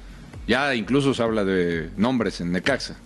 [0.48, 2.96] Ya incluso se habla de nombres en Necaxa.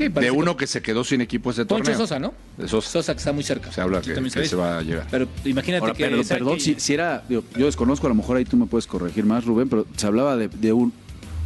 [0.00, 1.98] Sí, De uno que se quedó sin equipo ese Poncho torneo.
[1.98, 2.32] Sosa, ¿no?
[2.56, 2.88] De Sosa.
[2.88, 3.70] Sosa que está muy cerca.
[3.70, 5.06] Se habla que, también que se va a llegar.
[5.10, 6.04] Pero imagínate Ahora, que.
[6.06, 8.64] pero, perdón, que- si, si era, digo, yo desconozco, a lo mejor ahí tú me
[8.66, 10.90] puedes corregir más, Rubén, pero se hablaba de, de un,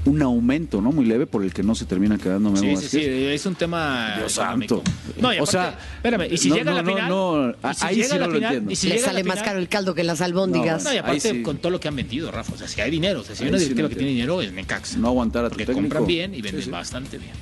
[0.04, 0.92] un aumento, ¿no?
[0.92, 2.90] Muy leve por el que no se termina quedando Memo Sí, sí, Vázquez.
[2.90, 4.82] sí, es un tema Dios económico.
[4.84, 4.92] santo.
[5.20, 7.08] No, y O aparte, sea, espérame, y si no, llega a la no, no, final,
[7.10, 8.70] no, y si ahí sí no lo final, entiendo.
[8.70, 10.84] y si Le sale más final- caro el caldo que las albóndigas.
[10.84, 11.42] No, y aparte sí.
[11.42, 13.42] con todo lo que han vendido, Rafa, o sea, si hay dinero, o sea, si
[13.44, 14.98] hay una sí directiva no que tiene dinero es Necaxa.
[14.98, 15.82] No aguantar a tu Porque técnico.
[15.88, 16.70] compran bien y venden Sí, sí.
[16.70, 17.32] bastante bien.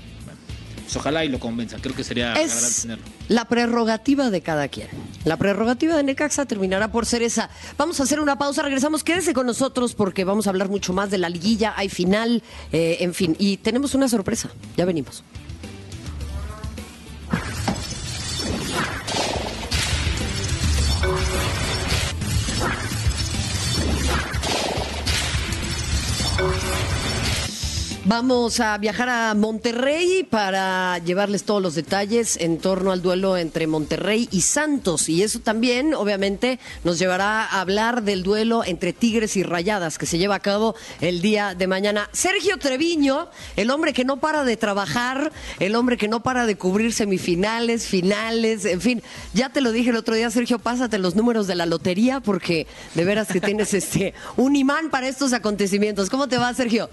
[0.93, 3.03] Pues ojalá y lo convenzan, creo que sería Es tenerlo.
[3.29, 4.89] la prerrogativa de cada quien.
[5.25, 7.49] La prerrogativa de Necaxa terminará por ser esa.
[7.79, 9.03] Vamos a hacer una pausa, regresamos.
[9.03, 11.73] Quédese con nosotros porque vamos a hablar mucho más de la liguilla.
[11.79, 13.35] Hay final, eh, en fin.
[13.39, 14.51] Y tenemos una sorpresa.
[14.77, 15.25] Ya venimos.
[28.05, 33.69] Vamos a viajar a Monterrey para llevarles todos los detalles en torno al duelo entre
[33.69, 35.09] Monterrey y Santos.
[35.09, 40.07] Y eso también, obviamente, nos llevará a hablar del duelo entre Tigres y Rayadas que
[40.07, 42.09] se lleva a cabo el día de mañana.
[42.11, 45.31] Sergio Treviño, el hombre que no para de trabajar,
[45.61, 49.03] el hombre que no para de cubrir semifinales, finales, en fin.
[49.33, 52.67] Ya te lo dije el otro día, Sergio, pásate los números de la lotería porque
[52.97, 56.11] de veras que tienes este un imán para estos acontecimientos.
[56.11, 56.91] ¿Cómo te va, Sergio?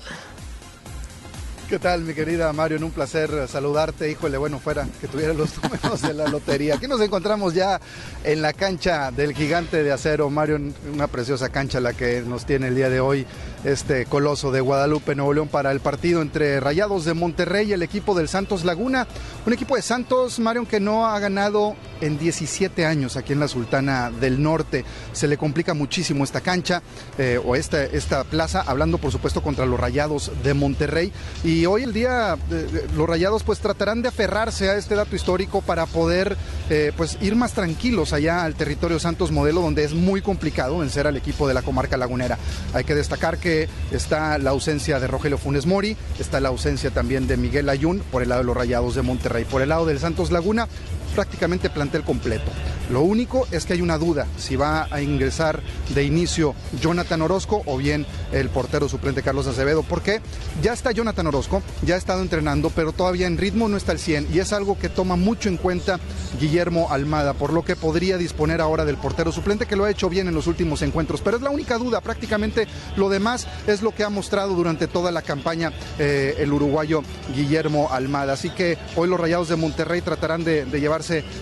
[1.70, 2.80] ¿Qué tal, mi querida Mario?
[2.84, 4.10] Un placer saludarte.
[4.10, 6.74] Híjole, bueno, fuera que tuviera los números de la lotería.
[6.74, 7.80] Aquí nos encontramos ya
[8.24, 12.48] en la cancha del gigante de acero, Mario, en una preciosa cancha la que nos
[12.48, 13.24] tiene el día de hoy
[13.64, 17.84] este coloso de Guadalupe, Nuevo León, para el partido entre Rayados de Monterrey y el
[17.84, 19.08] equipo del Santos Laguna.
[19.46, 23.48] Un equipo de Santos, Mario, que no ha ganado en 17 años aquí en la
[23.48, 24.86] Sultana del Norte.
[25.12, 26.82] Se le complica muchísimo esta cancha
[27.18, 31.12] eh, o esta, esta plaza, hablando por supuesto contra los Rayados de Monterrey.
[31.44, 35.62] Y hoy el día eh, los Rayados pues tratarán de aferrarse a este dato histórico
[35.62, 36.38] para poder
[36.70, 41.08] eh, pues ir más tranquilos allá al territorio Santos Modelo, donde es muy complicado vencer
[41.08, 42.38] al equipo de la comarca lagunera.
[42.74, 43.49] Hay que destacar que
[43.92, 48.22] está la ausencia de Rogelio Funes Mori, está la ausencia también de Miguel Ayun por
[48.22, 49.46] el lado de los Rayados de Monterrey.
[49.46, 50.68] Por el lado del Santos Laguna,
[51.10, 52.52] prácticamente plantel completo.
[52.90, 55.62] Lo único es que hay una duda si va a ingresar
[55.94, 60.22] de inicio Jonathan Orozco o bien el portero suplente Carlos Acevedo, porque
[60.64, 64.00] ya está Jonathan Orozco, ya ha estado entrenando, pero todavía en ritmo no está al
[64.00, 66.00] 100 y es algo que toma mucho en cuenta
[66.40, 70.10] Guillermo Almada, por lo que podría disponer ahora del portero suplente que lo ha hecho
[70.10, 73.92] bien en los últimos encuentros, pero es la única duda, prácticamente lo demás es lo
[73.92, 77.04] que ha mostrado durante toda la campaña eh, el uruguayo
[77.36, 80.80] Guillermo Almada, así que hoy los Rayados de Monterrey tratarán de, de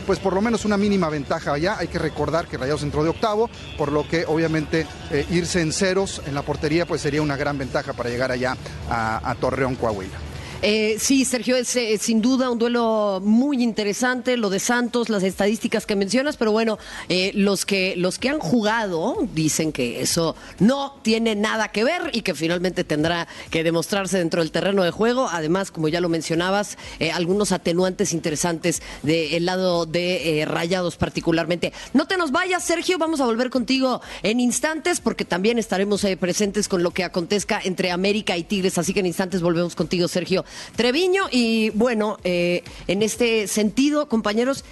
[0.05, 3.09] pues por lo menos una mínima ventaja allá, hay que recordar que Rayados entró de
[3.09, 7.37] octavo, por lo que obviamente eh, irse en ceros en la portería pues sería una
[7.37, 8.55] gran ventaja para llegar allá
[8.89, 10.26] a, a Torreón, Coahuila.
[10.63, 15.21] Eh, sí, Sergio, es eh, sin duda un duelo muy interesante, lo de Santos, las
[15.21, 16.79] estadísticas que mencionas, pero bueno,
[17.09, 22.09] eh, los, que, los que han jugado dicen que eso no tiene nada que ver
[22.11, 25.29] y que finalmente tendrá que demostrarse dentro del terreno de juego.
[25.31, 31.71] Además, como ya lo mencionabas, eh, algunos atenuantes interesantes del lado de Rayados particularmente.
[31.93, 36.67] No te nos vayas, Sergio, vamos a volver contigo en instantes porque también estaremos presentes
[36.67, 40.46] con lo que acontezca entre América y Tigres, así que en instantes volvemos contigo, Sergio
[40.75, 41.23] Treviño.
[41.31, 44.63] Y bueno, eh, en este sentido, compañeros,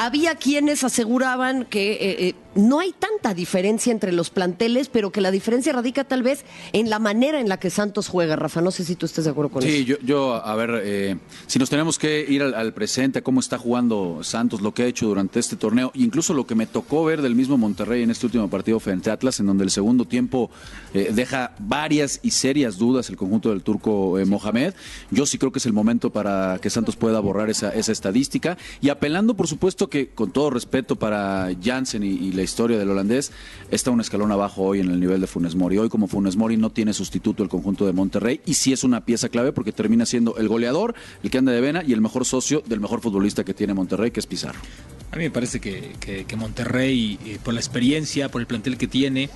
[0.00, 5.20] había quienes aseguraban que eh, eh, no hay tanta diferencia entre los planteles, pero que
[5.20, 8.60] la diferencia radica tal vez en la manera en la que Santos juega, Rafa.
[8.60, 9.84] No sé si tú estés de acuerdo con Sí, eso.
[9.86, 13.40] yo, yo, a ver, eh, si nos tenemos que ir al, al presente, a cómo
[13.40, 17.04] está jugando Santos, lo que ha hecho durante este torneo, incluso lo que me tocó
[17.04, 20.04] ver del mismo Monterrey en este último partido frente a Atlas, en donde el segundo
[20.04, 20.50] tiempo
[20.94, 24.74] eh, deja varias y serias dudas el conjunto del turco eh, Mohamed,
[25.10, 28.56] yo sí creo que es el momento para que Santos pueda borrar esa, esa estadística
[28.80, 32.88] y apelando, por supuesto, que con todo respeto para Jansen y, y la historia del
[32.88, 33.32] holandés,
[33.70, 35.76] está un escalón abajo hoy en el nivel de Funes Mori.
[35.76, 39.04] Hoy como Funes Mori no tiene sustituto el conjunto de Monterrey y sí es una
[39.04, 42.24] pieza clave porque termina siendo el goleador, el que anda de vena y el mejor
[42.24, 44.58] socio del mejor futbolista que tiene Monterrey, que es Pizarro.
[45.12, 48.86] A mí me parece que, que- Monterrey, eh, por la experiencia, por el plantel que
[48.86, 49.28] tiene,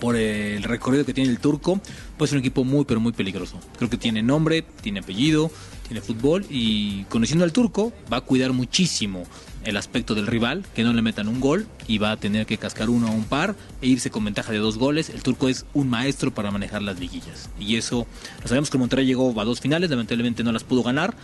[0.00, 1.80] por el recorrido que tiene el turco,
[2.18, 3.60] puede ser un equipo muy, pero muy peligroso.
[3.78, 5.52] Creo que tiene nombre, tiene apellido,
[5.86, 9.22] tiene fútbol y conociendo al turco va a cuidar muchísimo
[9.64, 12.58] el aspecto del rival, que no le metan un gol y va a tener que
[12.58, 15.10] cascar uno a un par e irse con ventaja de dos goles.
[15.10, 18.06] El turco es un maestro para manejar las liguillas y eso,
[18.42, 21.14] lo sabemos que Monterrey llegó a dos finales, lamentablemente no las pudo ganar,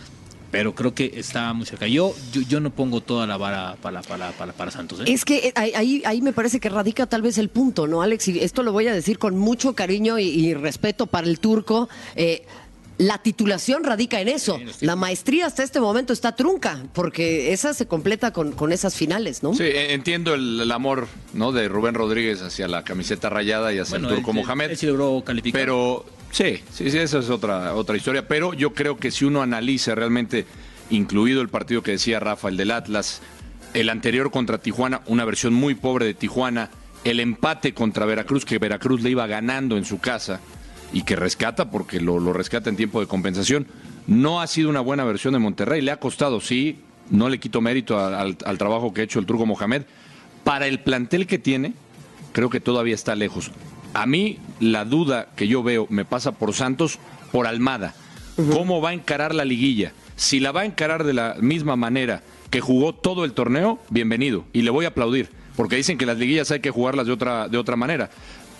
[0.51, 1.87] pero creo que está muy cerca.
[1.87, 4.99] Yo, yo, yo no pongo toda la vara para, para, para, para Santos.
[4.99, 5.03] ¿eh?
[5.07, 8.27] Es que eh, ahí- ahí, me parece que radica tal vez el punto, ¿no, Alex?
[8.27, 11.87] Y esto lo voy a decir con mucho cariño y, y respeto para el turco.
[12.17, 12.43] Eh,
[13.01, 14.59] la titulación radica en eso.
[14.81, 19.41] La maestría hasta este momento está trunca, porque esa se completa con, con esas finales,
[19.41, 19.55] ¿no?
[19.55, 21.51] Sí, e- entiendo el, el amor ¿no?
[21.51, 24.69] de Rubén Rodríguez hacia la camiseta rayada y hacia Bueno, el turco él- él- Mohamed.
[24.71, 25.59] él sí logró calificar.
[25.61, 28.27] Pero sí, sí, sí, esa es otra, otra historia.
[28.27, 30.45] Pero yo creo que si uno analiza realmente,
[30.91, 33.21] incluido el partido que decía Rafa, el del Atlas,
[33.73, 36.69] el anterior contra Tijuana, una versión muy pobre de Tijuana,
[37.03, 40.39] el empate contra Veracruz, que Veracruz le iba ganando en su casa
[40.93, 43.67] y que rescata porque lo, lo rescata en tiempo de compensación,
[44.07, 45.81] no ha sido una buena versión de Monterrey.
[45.81, 46.79] Le ha costado, sí,
[47.09, 49.83] no le quito mérito a- al, al trabajo que ha hecho el Turco Mohamed.
[50.43, 51.73] Para el plantel que tiene,
[52.33, 53.51] creo que todavía está lejos.
[53.93, 56.97] A mí la duda que yo veo me pasa por Santos,
[57.31, 57.93] por Almada.
[58.51, 59.91] ¿Cómo va a encarar la liguilla?
[60.15, 64.45] Si la va a encarar de la misma manera que jugó todo el torneo, bienvenido.
[64.53, 67.47] Y le voy a aplaudir, porque dicen que las liguillas hay que jugarlas de otra,
[67.49, 68.09] de otra manera.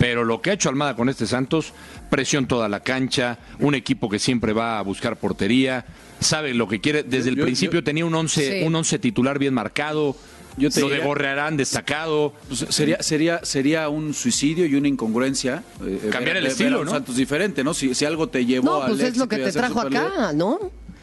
[0.01, 1.73] Pero lo que ha hecho Almada con este Santos,
[2.09, 5.85] presión toda la cancha, un equipo que siempre va a buscar portería,
[6.19, 7.03] sabe lo que quiere.
[7.03, 8.65] Desde el Yo- yo- principio tenía un once, Sí.
[8.65, 10.15] un once titular bien marcado.
[10.57, 12.33] Yo te lo de diría- Gorrearán destacado.
[12.47, 15.63] Pues sería, sería, sería un suicidio y una incongruencia.
[15.85, 16.91] eh, Cambiar ver- el ver a estilo, un ¿no?
[16.91, 17.73] Santos diferente, ¿no?
[17.73, 20.33] Si, si algo te llevó No, al pues es lo que a te trajo acá,
[20.33, 20.59] ¿no?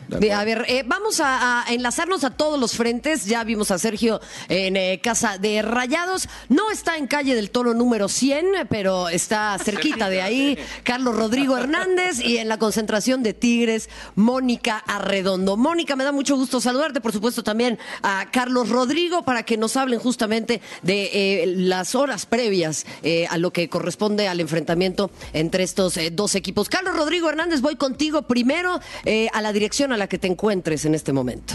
[0.08, 3.26] De a ver, eh, vamos a, a enlazarnos a todos los frentes.
[3.26, 6.28] Ya vimos a Sergio en eh, Casa de Rayados.
[6.48, 10.58] No está en calle del Toro número 100, pero está cerquita de ahí.
[10.82, 15.56] Carlos Rodrigo Hernández y en la concentración de Tigres, Mónica Arredondo.
[15.56, 17.00] Mónica, me da mucho gusto saludarte.
[17.00, 22.26] Por supuesto, también a Carlos Rodrigo para que nos hablen justamente de eh, las horas
[22.26, 26.68] previas eh, a lo que corresponde al enfrentamiento entre estos eh, dos equipos.
[26.68, 30.84] Carlos Rodrigo Hernández, voy contigo primero eh, a la dirección a la que te encuentres
[30.84, 31.54] en este momento.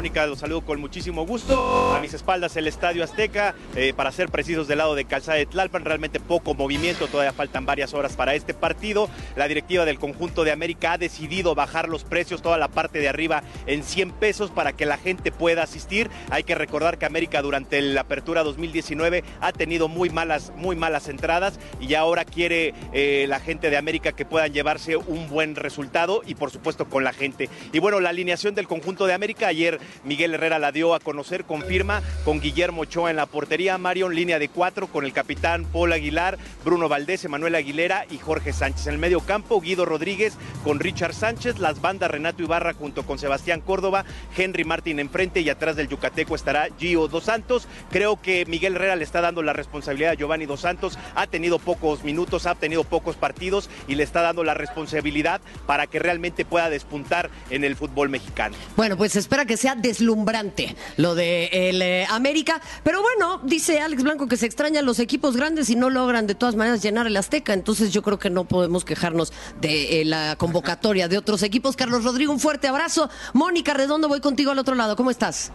[0.00, 1.94] Mónica, los saludo con muchísimo gusto.
[1.94, 5.44] A mis espaldas el Estadio Azteca, eh, para ser precisos del lado de Calzada de
[5.44, 9.10] Tlalpan, realmente poco movimiento, todavía faltan varias horas para este partido.
[9.36, 13.10] La directiva del conjunto de América ha decidido bajar los precios, toda la parte de
[13.10, 16.08] arriba en 100 pesos para que la gente pueda asistir.
[16.30, 21.10] Hay que recordar que América durante la apertura 2019 ha tenido muy malas, muy malas
[21.10, 26.22] entradas y ahora quiere eh, la gente de América que puedan llevarse un buen resultado
[26.24, 27.50] y por supuesto con la gente.
[27.74, 31.44] Y bueno, la alineación del conjunto de América ayer Miguel Herrera la dio a conocer,
[31.44, 35.92] confirma con Guillermo Ochoa en la portería, Marion línea de cuatro con el capitán Paul
[35.92, 38.86] Aguilar, Bruno Valdés, Emanuel Aguilera y Jorge Sánchez.
[38.86, 40.34] En el medio campo, Guido Rodríguez
[40.64, 44.04] con Richard Sánchez, las bandas Renato Ibarra junto con Sebastián Córdoba,
[44.36, 47.68] Henry Martín enfrente y atrás del Yucateco estará Gio Dos Santos.
[47.90, 51.58] Creo que Miguel Herrera le está dando la responsabilidad a Giovanni Dos Santos, ha tenido
[51.58, 56.44] pocos minutos, ha tenido pocos partidos y le está dando la responsabilidad para que realmente
[56.44, 58.56] pueda despuntar en el fútbol mexicano.
[58.76, 62.60] Bueno, pues espera que sea deslumbrante lo de el eh, América.
[62.82, 66.34] Pero bueno, dice Alex Blanco que se extrañan los equipos grandes y no logran de
[66.34, 67.52] todas maneras llenar el Azteca.
[67.52, 71.76] Entonces yo creo que no podemos quejarnos de eh, la convocatoria de otros equipos.
[71.76, 73.10] Carlos Rodrigo, un fuerte abrazo.
[73.32, 74.96] Mónica Redondo, voy contigo al otro lado.
[74.96, 75.52] ¿Cómo estás?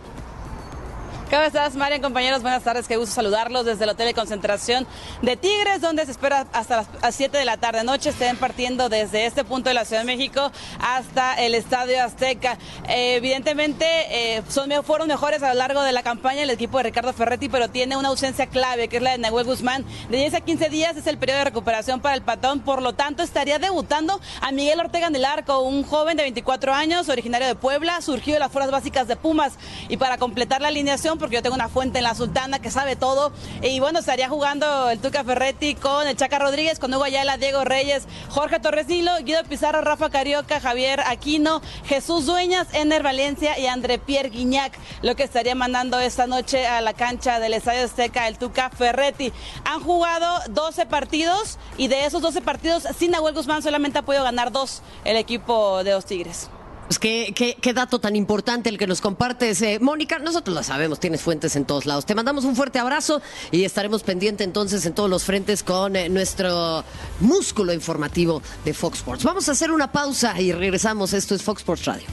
[1.29, 2.43] ¿Cómo estás, Marian, compañeros?
[2.43, 4.85] Buenas tardes, qué gusto saludarlos desde el Hotel de Concentración
[5.23, 9.25] de Tigres, donde se espera hasta las 7 de la tarde noche estén partiendo desde
[9.25, 12.59] este punto de la Ciudad de México hasta el Estadio Azteca.
[12.87, 16.83] Eh, evidentemente, eh, son, fueron mejores a lo largo de la campaña el equipo de
[16.83, 19.83] Ricardo Ferretti, pero tiene una ausencia clave, que es la de Nahuel Guzmán.
[20.09, 22.93] De 10 a 15 días es el periodo de recuperación para el patón, por lo
[22.93, 27.47] tanto, estaría debutando a Miguel Ortega en el arco, un joven de 24 años, originario
[27.47, 29.53] de Puebla, surgido de las fuerzas básicas de Pumas.
[29.89, 32.95] Y para completar la alineación, porque yo tengo una fuente en la Sultana que sabe
[32.95, 33.31] todo.
[33.63, 37.63] Y bueno, estaría jugando el Tuca Ferretti con el Chaca Rodríguez, con Hugo Ayala, Diego
[37.63, 43.65] Reyes, Jorge Torres Nilo, Guido Pizarro, Rafa Carioca, Javier Aquino, Jesús Dueñas, Ener Valencia y
[43.65, 48.27] André Pierre Guignac, lo que estaría mandando esta noche a la cancha del Estadio Azteca
[48.27, 49.33] el Tuca Ferretti.
[49.63, 54.23] Han jugado 12 partidos y de esos 12 partidos sin Nahuel Guzmán solamente ha podido
[54.23, 56.51] ganar dos el equipo de los Tigres.
[56.87, 60.19] Pues qué, dato tan importante el que nos compartes, eh, Mónica.
[60.19, 62.05] Nosotros lo sabemos, tienes fuentes en todos lados.
[62.05, 63.21] Te mandamos un fuerte abrazo
[63.51, 66.83] y estaremos pendientes entonces en todos los frentes con eh, nuestro
[67.21, 69.23] músculo informativo de Fox Sports.
[69.23, 71.13] Vamos a hacer una pausa y regresamos.
[71.13, 72.05] Esto es Fox Sports Radio.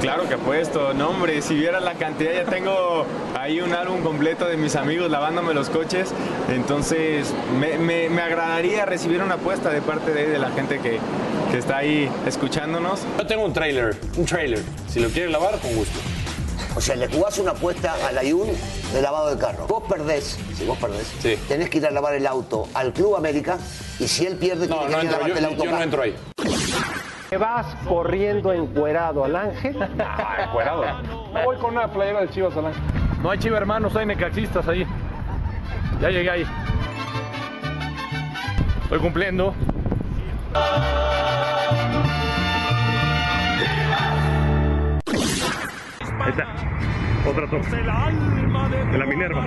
[0.00, 0.94] Claro que apuesto.
[0.94, 3.04] No, hombre, si vieras la cantidad, ya tengo
[3.38, 6.10] ahí un álbum completo de mis amigos lavándome los coches.
[6.48, 10.98] Entonces, me, me, me agradaría recibir una apuesta de parte de, de la gente que,
[11.50, 13.00] que, está ahí escuchándonos.
[13.18, 14.62] Yo tengo un trailer, un trailer.
[14.88, 15.98] Si lo quieren lavar, con gusto.
[16.76, 18.48] O sea, le jugás una apuesta al Ayun
[18.94, 19.66] de lavado de carro.
[19.66, 21.36] Vos perdés, si vos perdés, sí.
[21.48, 23.58] tenés que ir a lavar el auto al Club América
[23.98, 25.64] y si él pierde, no, tiene no que ir a entro, lavarte yo, el auto
[25.64, 26.16] yo no entro ahí.
[27.30, 29.76] ¿Te vas corriendo encuerado al ángel?
[30.00, 30.84] Ah, encuerado.
[31.32, 32.82] No voy con una playera de Chivas al ángel.
[33.22, 34.84] No hay Chivas hermanos, hay necaxistas ahí.
[36.00, 36.46] Ya llegué ahí.
[38.82, 39.54] Estoy cumpliendo.
[46.20, 46.48] Ahí está.
[47.30, 47.68] Otra toma.
[48.90, 49.46] De la Minerva.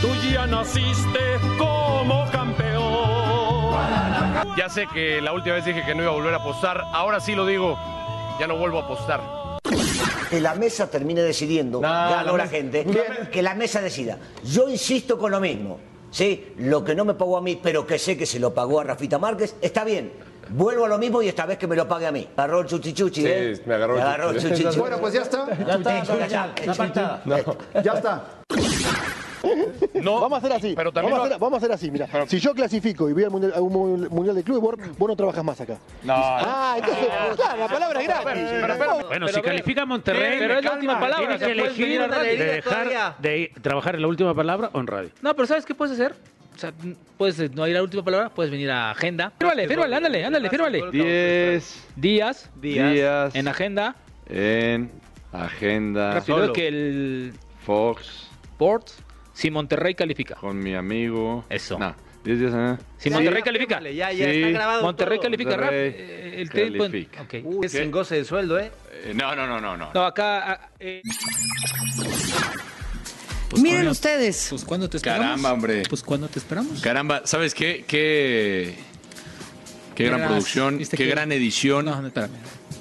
[0.00, 2.77] Tú ya naciste como campeón.
[4.56, 6.82] Ya sé que la última vez dije que no iba a volver a apostar.
[6.92, 7.78] Ahora sí lo digo.
[8.40, 9.20] Ya no vuelvo a apostar.
[10.30, 12.86] Que la mesa termine decidiendo, No, ganó la gente,
[13.32, 14.18] que la mesa decida.
[14.44, 15.78] Yo insisto con lo mismo.
[16.10, 16.52] ¿sí?
[16.58, 18.84] Lo que no me pagó a mí, pero que sé que se lo pagó a
[18.84, 20.12] Rafita Márquez, está bien.
[20.50, 22.26] Vuelvo a lo mismo y esta vez que me lo pague a mí.
[22.36, 23.60] Agarró el chuchichuchi, Sí, ¿eh?
[23.66, 24.78] me agarró el el chuchichuchi.
[24.78, 25.46] Bueno, pues ya está.
[27.82, 28.24] Ya está.
[29.94, 30.74] No, Vamos a hacer así.
[30.76, 32.06] pero también vamos, a hacer, vamos a hacer así, mira.
[32.26, 35.08] Si yo clasifico y voy al mundial, a un mu- mundial de club, vos, vos
[35.08, 35.78] no trabajas más acá.
[36.02, 36.14] No.
[36.16, 39.06] Ah, entonces, claro, la palabra es gratis.
[39.08, 41.38] Bueno, si califica Monterrey, Pero es la última palabra.
[41.38, 42.38] tiene que o sea, puedes venir elegir a radio.
[42.38, 45.10] de dejar de ir- trabajar en la última palabra o en radio.
[45.22, 46.14] No, pero ¿sabes qué puedes hacer?
[46.54, 46.72] O sea,
[47.16, 49.32] puedes eh, no ir a la última palabra, puedes venir a agenda.
[49.38, 50.90] Fírmale, fírmale, ándale, ándale, fírmale.
[50.90, 53.94] 10 Días, días en agenda.
[54.28, 54.90] en
[55.32, 57.32] agenda Rápido que el
[57.64, 58.98] Fox Sports,
[59.38, 60.34] si Monterrey califica.
[60.34, 61.44] con mi amigo.
[61.48, 61.78] Eso.
[61.78, 63.80] No, 10 días en Si Monterrey califica.
[63.80, 64.38] Ya, ya Sí.
[64.42, 64.82] está grabado.
[64.82, 65.22] Monterrey todo.
[65.24, 67.22] califica rap, Monterrey eh, el califica.
[67.22, 67.34] ok.
[67.44, 68.70] Uy, es sin goce de sueldo, ¿eh?
[69.04, 69.90] Eh, no, no, no, no, no.
[69.94, 70.52] No, acá.
[70.52, 71.02] ah, eh,
[73.56, 74.46] Miren ¿cuándo- ustedes.
[74.50, 75.24] Pues cuándo te esperamos.
[75.26, 75.82] Caramba, hombre.
[75.88, 76.80] Pues cuándo te esperamos.
[76.82, 77.84] Caramba, ¿sabes qué?
[77.86, 78.74] Qué,
[79.94, 82.32] qué gran producción, ¿viste qué que- gran edición, No, no, espérame.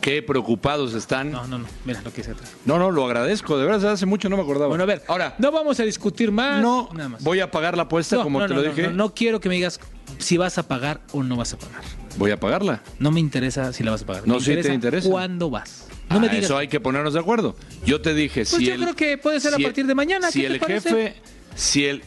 [0.02, 1.32] Qué preocupados están.
[1.32, 1.66] No, no, no.
[1.86, 2.52] Mira lo que se atrás.
[2.66, 4.68] No, no, lo agradezco, de verdad, hace mucho no me acordaba.
[4.70, 5.04] Bueno, a ver.
[5.08, 6.62] Ahora, No vamos a discutir más.
[6.62, 7.24] no, nada más.
[7.24, 8.84] voy a pagar la apuesta No, como no, te no, lo dije.
[8.84, 9.80] No, no quiero que me digas
[10.18, 11.82] si vas a pagar o no vas a pagar.
[12.18, 12.82] Voy a pagarla.
[13.00, 14.28] No me interesa si la vas a pagar.
[14.28, 15.10] No, me sí te interesa.
[15.10, 15.88] ¿Cuándo vas?
[16.10, 16.46] No me Ah, digas.
[16.46, 17.56] Eso hay que ponernos de acuerdo.
[17.86, 19.94] Yo te dije, Pues si yo el- creo que puede ser a si partir de
[19.94, 20.32] mañana.
[20.32, 21.16] Si ¿qué te el jefe,
[21.56, 22.02] si el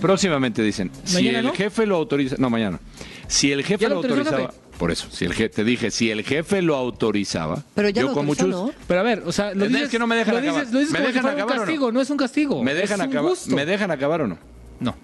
[0.00, 1.52] próximamente dicen, si ¿Mañana el no?
[1.54, 2.80] jefe lo autoriza, no mañana.
[3.26, 6.10] Si el jefe ¿Ya lo lo autorizaba, por eso, si el jefe te dije, si
[6.10, 8.82] el jefe lo autorizaba, Pero ya yo lo con autorizó, muchos ¿no?
[8.88, 10.60] Pero a ver, o sea, lo Es dices, que no me dejan lo acabar.
[10.62, 11.66] dices, lo dices ¿Me como dejan fuera un acabar o no?
[11.66, 12.00] castigo, no?
[12.00, 12.64] es un castigo.
[12.64, 14.38] me dejan es acabar, me dejan acabar o no?
[14.80, 14.96] No.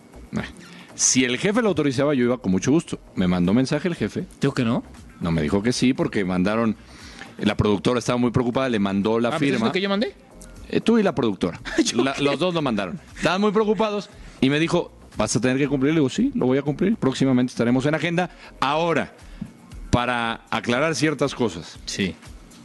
[0.95, 2.99] Si el jefe lo autorizaba, yo iba con mucho gusto.
[3.15, 4.25] Me mandó mensaje el jefe.
[4.41, 4.83] digo que no.
[5.21, 6.75] No me dijo que sí porque mandaron
[7.39, 9.67] la productora estaba muy preocupada, le mandó la Ah, pues ¿es firma.
[9.67, 10.15] lo que yo mandé?
[10.71, 11.61] Eh, tú y la productora.
[11.95, 12.99] La- los dos lo mandaron.
[13.15, 14.09] Estaban muy preocupados
[14.41, 15.93] y me dijo, vas a tener que cumplir.
[15.93, 16.97] Le digo, sí, lo voy a cumplir.
[16.97, 18.31] Próximamente estaremos en agenda.
[18.59, 19.13] Ahora,
[19.97, 21.79] para aclarar ciertas cosas.
[21.87, 22.15] Sí.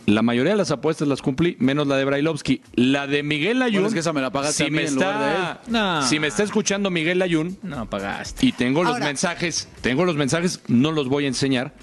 [0.05, 2.61] La mayoría de las apuestas las cumplí, menos la de Brailovsky.
[2.73, 3.75] La de Miguel Ayun.
[3.75, 5.57] Bueno, es que esa me la pagaste si a mí me en lugar de él.
[5.67, 7.57] está, Si me está escuchando Miguel Ayun.
[7.63, 8.45] No pagaste.
[8.45, 11.73] Y tengo los Ahora- mensajes, tengo los mensajes, no los voy a enseñar.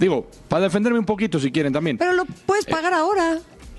[0.00, 1.98] Digo, para defenderme un poquito si quieren también.
[1.98, 3.38] Pero lo puedes pagar ahora.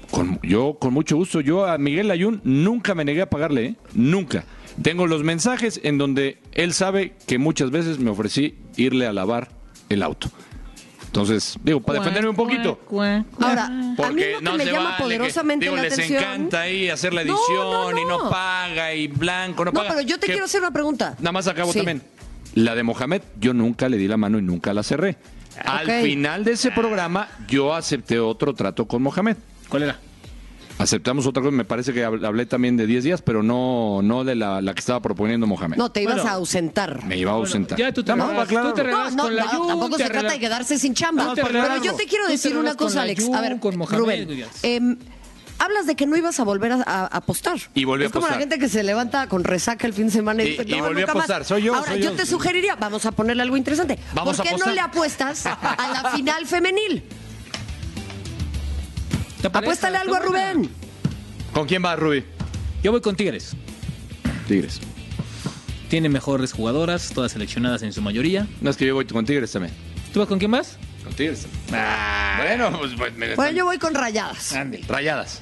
[0.09, 3.75] Con- yo, con mucho gusto, yo a Miguel Ayun nunca me negué a pagarle, ¿eh?
[3.93, 4.45] Nunca.
[4.81, 9.49] Tengo los mensajes en donde él sabe que muchas veces me ofrecí irle a lavar
[9.89, 10.29] el auto.
[11.21, 12.79] Entonces, digo, para defenderme un poquito.
[13.41, 15.81] Ahora, a mí Porque lo que no me se llama vale que- poderosamente digo, la
[15.81, 16.23] les atención.
[16.23, 18.29] encanta ahí hacer la No, edición no, y no no.
[18.29, 19.89] paga y blanco, no, No, paga.
[19.95, 21.15] pero yo te Que- quiero hacer una pregunta.
[21.19, 21.79] Nada más acabo Sí.
[21.79, 22.03] también.
[22.53, 25.17] La de Mohamed, yo nunca le di la mano y nunca la cerré.
[25.65, 29.37] Al final de ese programa, yo acepté otro trato con Mohamed.
[29.69, 29.99] ¿Cuál era?
[30.79, 34.23] Aceptamos otra cosa, me parece que hab- hablé también de 10 días, pero no, no
[34.23, 35.75] de la, la que estaba proponiendo Mohamed.
[35.77, 36.29] No, te ibas Bueno.
[36.29, 37.03] a ausentar.
[37.03, 37.77] Me iba a ausentar.
[37.79, 38.35] ya tú te tú No, no,
[39.23, 41.23] con la no, Jun, tampoco se trata de quedarse sin chamba.
[41.23, 43.27] No, te Pero yo te quiero te decir una cosa, Alex.
[43.33, 44.97] A ver, con Mohamed, Rubén, em,
[45.57, 47.57] hablas de que no ibas a volver a, a- a apostar.
[47.73, 50.11] Y volví a es como la gente que se levanta con resaca el fin de
[50.11, 51.23] semana y, Y- dice, y "No, volví a nunca más".
[51.23, 51.43] apostar.
[51.45, 52.15] Soy yo, Ahora, soy yo yo.
[52.15, 53.97] te sugeriría, vamos a ponerle algo interesante.
[54.13, 54.75] Vamos ¿Por a qué no apostar.
[54.75, 57.03] le apuestas a la final femenil?
[59.43, 60.19] Apuéstale algo a.
[60.19, 60.69] Rubén.
[61.53, 62.23] ¿Con quién va, Rubí?
[62.83, 63.53] Yo voy con Tigres.
[64.47, 64.79] Tigres.
[65.89, 68.47] Tiene mejores jugadoras, todas seleccionadas en su mayoría.
[68.61, 69.73] No es que yo voy con Tigres también.
[70.13, 70.77] ¿Tú vas con quién vas?
[71.03, 71.47] Con Tigres.
[71.69, 74.53] bueno, pues, pues, me Bueno, yo voy con rayadas.
[74.87, 75.41] Rayadas.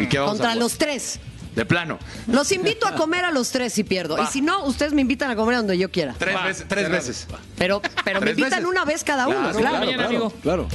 [0.00, 1.18] ¿Y qué vamos Contra a los tres.
[1.56, 1.98] De plano.
[2.28, 4.22] Los invito a comer a los tres si pierdo.
[4.22, 6.14] Y si no, ustedes me invitan a comer a donde yo quiera.
[6.16, 6.66] Tres veces.
[6.68, 7.26] Tres veces.
[7.56, 8.64] Pero, pero me invitan veces.
[8.66, 9.78] una vez cada uno, Claro, claro.
[9.78, 10.08] mañana.
[10.42, 10.68] Claro.